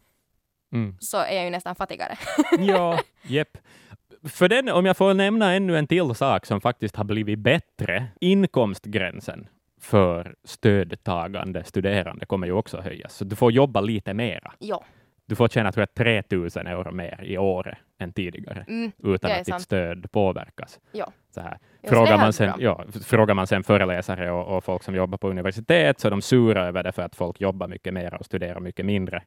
Mm. 0.71 0.97
så 0.99 1.17
är 1.17 1.35
jag 1.35 1.43
ju 1.43 1.49
nästan 1.49 1.75
fattigare. 1.75 2.17
Ja, 2.59 2.99
jepp. 3.21 3.57
För 4.27 4.49
den, 4.49 4.69
om 4.69 4.85
jag 4.85 4.97
får 4.97 5.13
nämna 5.13 5.53
ännu 5.53 5.77
en 5.77 5.87
till 5.87 6.15
sak 6.15 6.45
som 6.45 6.61
faktiskt 6.61 6.95
har 6.95 7.03
blivit 7.03 7.39
bättre, 7.39 8.05
inkomstgränsen 8.21 9.47
för 9.81 10.35
stödtagande 10.43 11.63
studerande 11.63 12.25
kommer 12.25 12.47
ju 12.47 12.53
också 12.53 12.77
höjas, 12.81 13.13
så 13.13 13.25
du 13.25 13.35
får 13.35 13.51
jobba 13.51 13.81
lite 13.81 14.13
mera. 14.13 14.51
ja. 14.59 14.83
Du 15.29 15.35
får 15.35 15.47
tjäna 15.47 15.71
tror 15.71 15.81
jag, 15.81 15.93
3 15.93 16.23
000 16.31 16.45
euro 16.55 16.91
mer 16.91 17.23
i 17.23 17.37
året 17.37 17.77
än 17.99 18.13
tidigare, 18.13 18.65
Mm. 18.67 18.91
utan 19.03 19.31
att 19.31 19.37
ditt 19.37 19.47
sant. 19.47 19.61
stöd 19.61 20.11
påverkas. 20.11 20.79
Ja. 20.91 21.11
Så 21.35 21.41
här. 21.41 21.57
Frågar, 21.87 22.17
man 22.17 22.33
sen, 22.33 22.53
ja, 22.59 22.83
frågar 23.03 23.33
man 23.35 23.47
sen 23.47 23.63
föreläsare 23.63 24.31
och, 24.31 24.57
och 24.57 24.63
folk 24.63 24.83
som 24.83 24.95
jobbar 24.95 25.17
på 25.17 25.29
universitet, 25.29 25.99
så 25.99 26.07
är 26.07 26.11
de 26.11 26.21
sura 26.21 26.67
över 26.67 26.83
det 26.83 26.91
för 26.91 27.01
att 27.01 27.15
folk 27.15 27.41
jobbar 27.41 27.67
mycket 27.67 27.93
mer 27.93 28.13
och 28.13 28.25
studerar 28.25 28.59
mycket 28.59 28.85
mindre. 28.85 29.23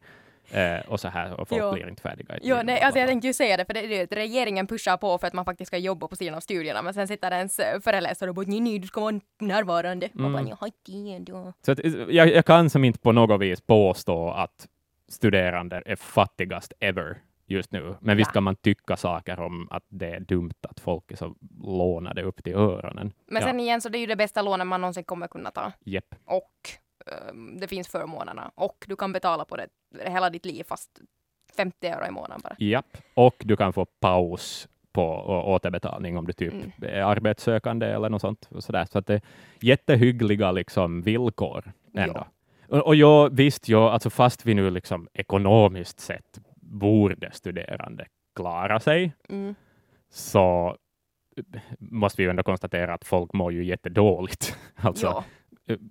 Eh, 0.53 0.81
och 0.89 1.01
så 1.01 1.09
här, 1.09 1.41
och 1.41 1.49
folk 1.49 1.63
Ja. 1.63 1.73
blir 1.73 1.89
inte 1.89 2.03
färdiga. 2.03 2.39
Jo, 2.43 2.57
nej, 2.65 2.81
alltså 2.81 2.99
jag 3.01 3.09
tänkte 3.09 3.27
ju 3.27 3.33
säga 3.35 3.57
det, 3.57 3.65
för 3.65 3.75
det 3.75 4.03
att 4.03 4.13
regeringen 4.13 4.67
pushar 4.67 4.97
på 4.97 5.19
för 5.19 5.27
att 5.27 5.33
man 5.33 5.45
faktiskt 5.45 5.67
ska 5.67 5.79
jobba 5.79 6.09
på 6.09 6.17
sidan 6.17 6.35
av 6.35 6.41
studierna, 6.41 6.83
men 6.83 6.95
sen 6.95 7.09
sitter 7.09 7.31
ens 7.33 7.59
eh, 7.59 7.81
föreläsare 7.81 8.29
och 8.31 8.35
bara 8.37 8.47
nej, 8.49 8.61
nej, 8.61 8.79
du 8.79 8.87
ska 8.87 9.01
vara 9.01 9.21
närvarande. 9.41 10.09
Man 10.13 10.33
bara, 10.33 10.39
Mm. 10.39 10.49
jag 10.51 10.57
har 10.57 10.71
tid. 10.87 11.31
och-" 11.31 11.53
Så 11.67 11.73
att, 11.73 11.85
eh, 11.85 11.93
jag, 12.09 12.29
jag 12.29 12.45
kan 12.47 12.71
som 12.71 12.85
inte 12.85 12.99
på 12.99 13.13
något 13.13 13.41
vis 13.41 13.61
påstå 13.61 14.31
att 14.31 14.69
studerande 15.09 15.83
är 15.87 15.97
fattigast 15.97 16.73
ever 16.81 17.19
just 17.47 17.73
nu. 17.73 17.95
Men 18.01 18.17
visst 18.17 18.33
kan 18.33 18.43
man 18.43 18.57
tycka 18.57 18.97
saker 18.97 19.41
om 19.41 19.69
att 19.71 19.83
det 19.89 20.07
är 20.15 20.21
dumt 20.21 20.55
att 20.69 20.81
folk 20.81 21.13
är 21.13 21.17
så 21.17 21.35
lånade 21.63 22.23
upp 22.23 22.45
till 22.45 22.55
öronen. 22.55 23.13
Men 23.27 23.43
ja, 23.43 23.49
sen 23.49 23.61
igen 23.61 23.81
så 23.81 23.89
det 23.89 23.99
är 23.99 24.01
ju 24.01 24.07
det 24.07 24.17
bästa 24.17 24.43
lånet 24.43 24.67
man 24.67 24.81
någonsin 24.81 25.05
kommer 25.05 25.27
kunna 25.29 25.51
ta. 25.51 25.73
jepp. 25.85 26.15
Och 26.25 26.53
det 27.61 27.69
finns 27.69 27.89
förmånerna. 27.89 28.51
Och 28.55 28.85
du 28.89 28.97
kan 28.97 29.13
betala 29.13 29.45
på 29.45 29.57
det 29.57 29.69
hela 30.05 30.31
ditt 30.31 30.47
liv 30.47 30.65
fast 30.69 31.01
50 31.57 31.87
euro 31.87 32.07
i 32.07 32.11
månaden 32.11 32.41
bara. 32.45 32.57
Japp. 32.59 32.97
Och 33.15 33.35
du 33.39 33.57
kan 33.57 33.73
få 33.73 33.85
paus 33.85 34.69
på 34.93 35.03
återbetalning 35.47 36.17
om 36.19 36.27
du 36.27 36.33
typ 36.33 36.53
Mm. 36.53 36.71
är 36.83 37.03
arbetssökande 37.03 37.87
eller 37.87 38.09
något 38.09 38.21
sånt. 38.21 38.49
Och 38.51 38.65
sådär. 38.65 38.85
Så 38.91 38.99
att 38.99 39.07
det 39.07 39.15
är 39.15 39.21
jättehyggliga 39.61 40.53
liksom, 40.53 41.03
villkor 41.03 41.73
ändå. 41.95 42.27
Och, 42.69 42.87
och 42.87 42.95
jag, 42.95 43.37
visst, 43.37 43.69
jag, 43.69 43.83
alltså 43.93 44.11
fast 44.11 44.47
vi 44.47 44.55
nu 44.55 44.71
liksom 44.71 45.09
ekonomiskt 45.15 46.01
sett 46.01 46.39
borde 46.57 47.31
studerande 47.33 48.07
klara 48.37 48.81
sig, 48.81 49.13
Mm. 49.29 49.55
så 50.11 50.77
måste 51.79 52.23
vi 52.23 52.29
ändå 52.29 52.43
konstatera 52.43 52.95
att 52.95 53.05
folk 53.05 53.33
mår 53.33 53.53
ju 53.53 53.65
jättedåligt. 53.65 54.57
Alltså, 54.83 55.07
ja. 55.07 55.25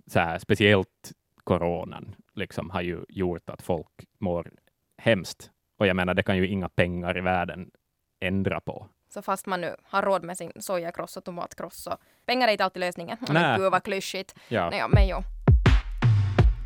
Så 0.08 0.20
här, 0.20 0.40
speciellt 0.40 1.12
coronan 1.44 2.16
liksom, 2.36 2.70
har 2.70 2.82
ju 2.82 3.06
gjort 3.10 3.50
att 3.50 3.62
folk 3.62 4.06
mår 4.20 4.52
hemskt. 4.98 5.52
Och 5.78 5.88
jag 5.88 5.96
menar, 5.96 6.14
det 6.14 6.24
kan 6.24 6.38
ju 6.38 6.48
inga 6.48 6.70
pengar 6.70 7.18
i 7.18 7.22
världen 7.22 7.72
ändra 8.20 8.60
på. 8.62 8.88
Så 9.14 9.22
fast 9.22 9.46
man 9.46 9.62
nu 9.62 9.76
har 9.84 10.02
råd 10.02 10.24
med 10.24 10.38
sin 10.38 10.52
sojakross 10.60 11.18
och 11.18 11.24
tomatkross 11.24 11.84
så 11.84 11.98
pengar 12.26 12.48
är 12.48 12.52
inte 12.52 12.64
alltid 12.64 12.80
lösningen. 12.80 13.18
Nej. 13.30 13.34
Men 13.34 13.60
gud 13.60 13.72
vad 13.72 13.84
klyschigt. 13.84 14.36
Ja, 14.48 14.70
Nej, 14.70 14.84
men 14.90 15.08
jo. 15.08 15.18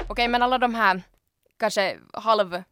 Okej, 0.09 0.27
men 0.27 0.41
alla 0.43 0.57
de 0.57 0.75
här 0.75 1.01
kanske 1.59 1.97
halv 2.13 2.63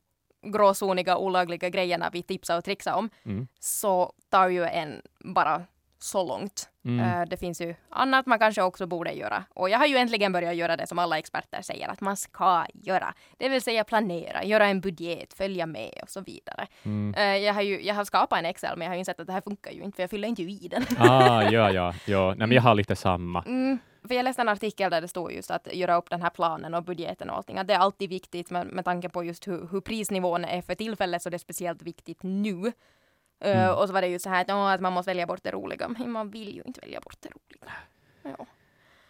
gråzoniga 0.46 1.18
olagliga 1.18 1.70
grejerna 1.70 2.10
vi 2.14 2.24
tipsar 2.24 2.58
och 2.58 2.64
trixar 2.64 2.94
om 2.94 3.10
Mm. 3.24 3.48
så 3.60 4.14
tar 4.30 4.48
ju 4.50 4.64
en 4.66 5.02
bara 5.20 5.62
så 6.00 6.28
långt. 6.28 6.70
Mm. 6.86 7.22
Eh, 7.22 7.28
det 7.28 7.38
finns 7.38 7.62
ju 7.62 7.76
annat 7.90 8.26
man 8.26 8.40
kanske 8.40 8.62
också 8.62 8.88
borde 8.88 9.12
göra. 9.12 9.44
Och 9.50 9.70
jag 9.70 9.80
har 9.80 9.86
ju 9.86 9.98
äntligen 9.98 10.32
börjat 10.32 10.56
göra 10.56 10.78
det 10.78 10.88
som 10.88 11.00
alla 11.00 11.18
experter 11.18 11.62
säger 11.62 11.88
att 11.88 12.02
man 12.02 12.18
ska 12.18 12.66
göra. 12.74 13.14
Det 13.38 13.50
vill 13.50 13.62
säga 13.62 13.84
planera, 13.84 14.44
göra 14.44 14.66
en 14.66 14.82
budget, 14.82 15.34
följa 15.34 15.66
med 15.66 16.00
och 16.04 16.10
så 16.10 16.22
vidare. 16.22 16.68
Mm. 16.84 17.14
Eh, 17.18 17.44
jag, 17.46 17.54
har 17.54 17.62
ju, 17.62 17.82
jag 17.82 17.96
har 17.96 18.06
skapat 18.06 18.40
en 18.40 18.46
Excel 18.46 18.78
men 18.78 18.86
jag 18.86 18.90
har 18.90 18.96
ju 18.96 19.00
insett 19.00 19.20
att 19.20 19.28
det 19.28 19.34
här 19.34 19.42
funkar 19.42 19.72
ju 19.72 19.84
inte 19.84 19.96
för 19.96 20.04
jag 20.04 20.10
fyller 20.10 20.28
inte 20.28 20.42
i 20.42 20.68
den. 20.72 20.86
Ah, 21.00 21.42
ja, 21.44 21.72
ja, 21.72 21.94
ja. 22.06 22.28
Nej, 22.28 22.48
men 22.48 22.52
jag 22.52 22.62
har 22.62 22.76
lite 22.76 22.96
samma. 22.96 23.44
Mm, 23.44 23.80
för 24.08 24.16
jag 24.16 24.24
läste 24.24 24.42
en 24.42 24.50
artikel 24.50 24.92
där 24.92 25.02
det 25.02 25.08
stod 25.08 25.32
just 25.32 25.52
att 25.52 25.76
göra 25.76 25.98
upp 25.98 26.10
den 26.10 26.22
här 26.22 26.30
planen 26.30 26.74
och 26.74 26.84
budgeten 26.84 27.30
och 27.30 27.36
allting. 27.36 27.58
Att 27.58 27.68
det 27.68 27.74
är 27.74 27.80
alltid 27.80 28.10
viktigt 28.10 28.50
med, 28.50 28.68
med 28.68 28.86
tanke 28.86 29.10
på 29.10 29.24
just 29.24 29.48
hur, 29.48 29.68
hur 29.72 29.82
prisnivån 29.82 30.46
är 30.46 30.62
för 30.62 30.76
tillfället 30.76 31.22
så 31.22 31.30
det 31.30 31.36
är 31.38 31.40
speciellt 31.40 31.82
viktigt 31.82 32.24
nu. 32.24 32.72
Eh, 33.42 33.58
Mm. 33.64 33.76
och 33.78 33.88
så 33.88 33.94
var 33.94 34.02
det 34.02 34.08
ju 34.08 34.20
så 34.20 34.30
här 34.30 34.42
att, 34.42 34.50
åh, 34.50 34.72
att 34.72 34.82
man 34.82 34.94
måste 34.94 35.10
välja 35.10 35.26
bort 35.28 35.44
det 35.44 35.52
roliga. 35.52 35.88
Men 35.88 36.12
man 36.12 36.30
vill 36.32 36.56
ju 36.56 36.62
inte 36.66 36.80
välja 36.82 37.00
bort 37.00 37.16
det 37.20 37.30
roliga. 37.30 37.72
Ja. 38.24 38.46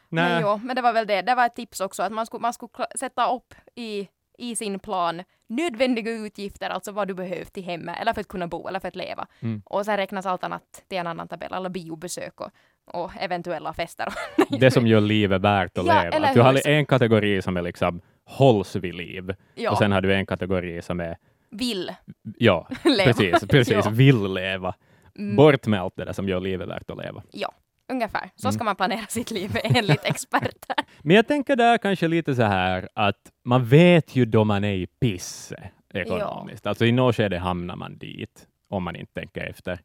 Men, 0.09 0.31
Nej, 0.31 0.41
jo, 0.41 0.59
men 0.63 0.75
det 0.75 0.81
var 0.81 0.93
väl 0.93 1.07
det. 1.07 1.21
Det 1.21 1.35
var 1.35 1.45
ett 1.45 1.55
tips 1.55 1.81
också 1.81 2.03
att 2.03 2.11
man 2.11 2.25
skulle, 2.25 2.41
man 2.41 2.53
skulle 2.53 2.71
sätta 2.95 3.35
upp 3.35 3.53
i, 3.75 4.07
i 4.37 4.55
sin 4.55 4.79
plan 4.79 5.23
nödvändiga 5.47 6.11
utgifter, 6.11 6.69
alltså 6.69 6.91
vad 6.91 7.07
du 7.07 7.13
behöver 7.13 7.45
till 7.45 7.63
hemmet 7.63 7.97
eller 8.01 8.13
för 8.13 8.21
att 8.21 8.27
kunna 8.27 8.47
bo 8.47 8.67
eller 8.67 8.79
för 8.79 8.87
att 8.87 8.95
leva. 8.95 9.27
Mm. 9.39 9.61
Och 9.65 9.85
sen 9.85 9.97
räknas 9.97 10.25
allt 10.25 10.43
annat 10.43 10.83
till 10.87 10.97
en 10.97 11.07
annan 11.07 11.27
tabell, 11.27 11.53
alla 11.53 11.69
biobesök 11.69 12.41
och, 12.41 12.51
och 12.85 13.11
eventuella 13.19 13.73
fester. 13.73 14.13
det 14.59 14.71
som 14.71 14.87
gör 14.87 15.01
livet 15.01 15.41
värt 15.41 15.77
att 15.77 15.85
Ja, 15.85 16.03
leva. 16.03 16.27
Att 16.27 16.33
du 16.33 16.41
har 16.41 16.67
en 16.67 16.85
kategori 16.85 17.41
som 17.41 17.57
är 17.57 17.61
liksom 17.61 18.01
hålls 18.25 18.75
vid 18.75 18.95
liv 18.95 19.35
ja, 19.55 19.71
och 19.71 19.77
sen 19.77 19.91
har 19.91 20.01
du 20.01 20.13
en 20.13 20.25
kategori 20.25 20.81
som 20.81 20.99
är, 20.99 21.17
vill 21.51 21.91
ja, 22.37 22.67
leva. 22.83 23.13
precis, 23.13 23.47
precis, 23.47 23.73
Ja. 23.85 23.89
vill 23.91 24.33
leva. 24.33 24.75
Mm, 25.17 25.35
Bort 25.35 25.67
med 25.67 25.81
allt 25.81 25.95
det 25.95 26.05
där 26.05 26.13
som 26.13 26.29
gör 26.29 26.39
livet 26.39 26.67
värt 26.69 26.89
att 26.89 26.97
leva. 26.97 27.23
Ja, 27.31 27.51
ungefär. 27.91 28.29
Så 28.35 28.47
Mm. 28.47 28.53
ska 28.53 28.63
man 28.63 28.75
planera 28.75 29.05
sitt 29.09 29.31
liv 29.31 29.57
enligt 29.63 30.05
experter. 30.05 30.75
Men 31.01 31.15
jag 31.15 31.27
tänker 31.27 31.55
där 31.55 31.77
kanske 31.77 32.07
lite 32.07 32.35
så 32.35 32.43
här 32.43 32.89
att 32.95 33.31
man 33.45 33.65
vet 33.65 34.15
ju 34.15 34.25
då 34.25 34.43
man 34.43 34.63
är 34.63 34.73
i 34.73 34.87
pisse 34.87 35.69
ekonomiskt. 35.93 36.67
Alltså 36.67 36.85
i 36.85 36.91
något 36.91 37.15
skede 37.15 37.37
hamnar 37.37 37.75
man 37.75 37.97
dit 37.97 38.47
om 38.69 38.83
man 38.83 38.95
inte 38.95 39.13
tänker 39.13 39.41
efter. 39.41 39.79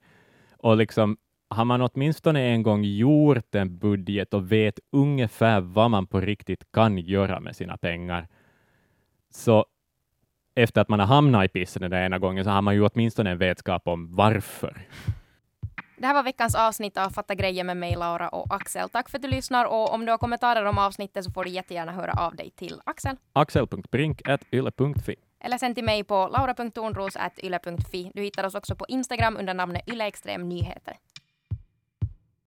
Och 0.58 0.76
liksom 0.76 1.16
har 1.50 1.64
man 1.64 1.82
åtminstone 1.82 2.40
en 2.42 2.62
gång 2.62 2.84
gjort 2.84 3.54
en 3.54 3.78
budget 3.78 4.34
och 4.34 4.52
vet 4.52 4.78
ungefär 4.92 5.60
vad 5.60 5.90
man 5.90 6.06
på 6.06 6.20
riktigt 6.20 6.72
kan 6.72 6.98
göra 6.98 7.40
med 7.40 7.56
sina 7.56 7.76
pengar, 7.76 8.28
så 9.30 9.66
efter 10.56 10.80
att 10.80 10.88
man 10.88 11.00
har 11.00 11.06
hamnat 11.06 11.44
i 11.44 11.48
pissen 11.48 11.82
den 11.82 11.90
där 11.90 12.04
ena 12.04 12.18
gången 12.18 12.44
så 12.44 12.50
har 12.50 12.62
man 12.62 12.74
ju 12.74 12.86
åtminstone 12.86 13.30
en 13.30 13.38
vetskap 13.38 13.88
om 13.88 14.16
varför. 14.16 14.86
Det 15.98 16.06
här 16.06 16.14
var 16.14 16.22
veckans 16.22 16.54
avsnitt 16.54 16.98
av 16.98 17.10
Fatta 17.10 17.34
grejer 17.34 17.64
med 17.64 17.76
mig, 17.76 17.96
Laura 17.96 18.28
och 18.28 18.54
Axel. 18.54 18.88
Tack 18.88 19.08
för 19.08 19.18
att 19.18 19.22
du 19.22 19.28
lyssnar 19.28 19.64
och 19.64 19.94
om 19.94 20.06
du 20.06 20.12
har 20.12 20.18
kommentarer 20.18 20.64
om 20.64 20.78
avsnittet 20.78 21.24
så 21.24 21.30
får 21.30 21.44
du 21.44 21.50
jättegärna 21.50 21.92
höra 21.92 22.12
av 22.12 22.36
dig 22.36 22.50
till 22.50 22.80
Axel. 22.84 23.16
axel.brink.yle.fi 23.32 25.16
Eller 25.40 25.58
sen 25.58 25.74
till 25.74 25.84
mig 25.84 26.04
på 26.04 26.28
laura.tornros.yle.fi. 26.32 28.10
Du 28.14 28.22
hittar 28.22 28.44
oss 28.44 28.54
också 28.54 28.76
på 28.76 28.84
Instagram 28.88 29.36
under 29.36 29.54
namnet 29.54 29.88
yleextremnyheter. 29.88 30.96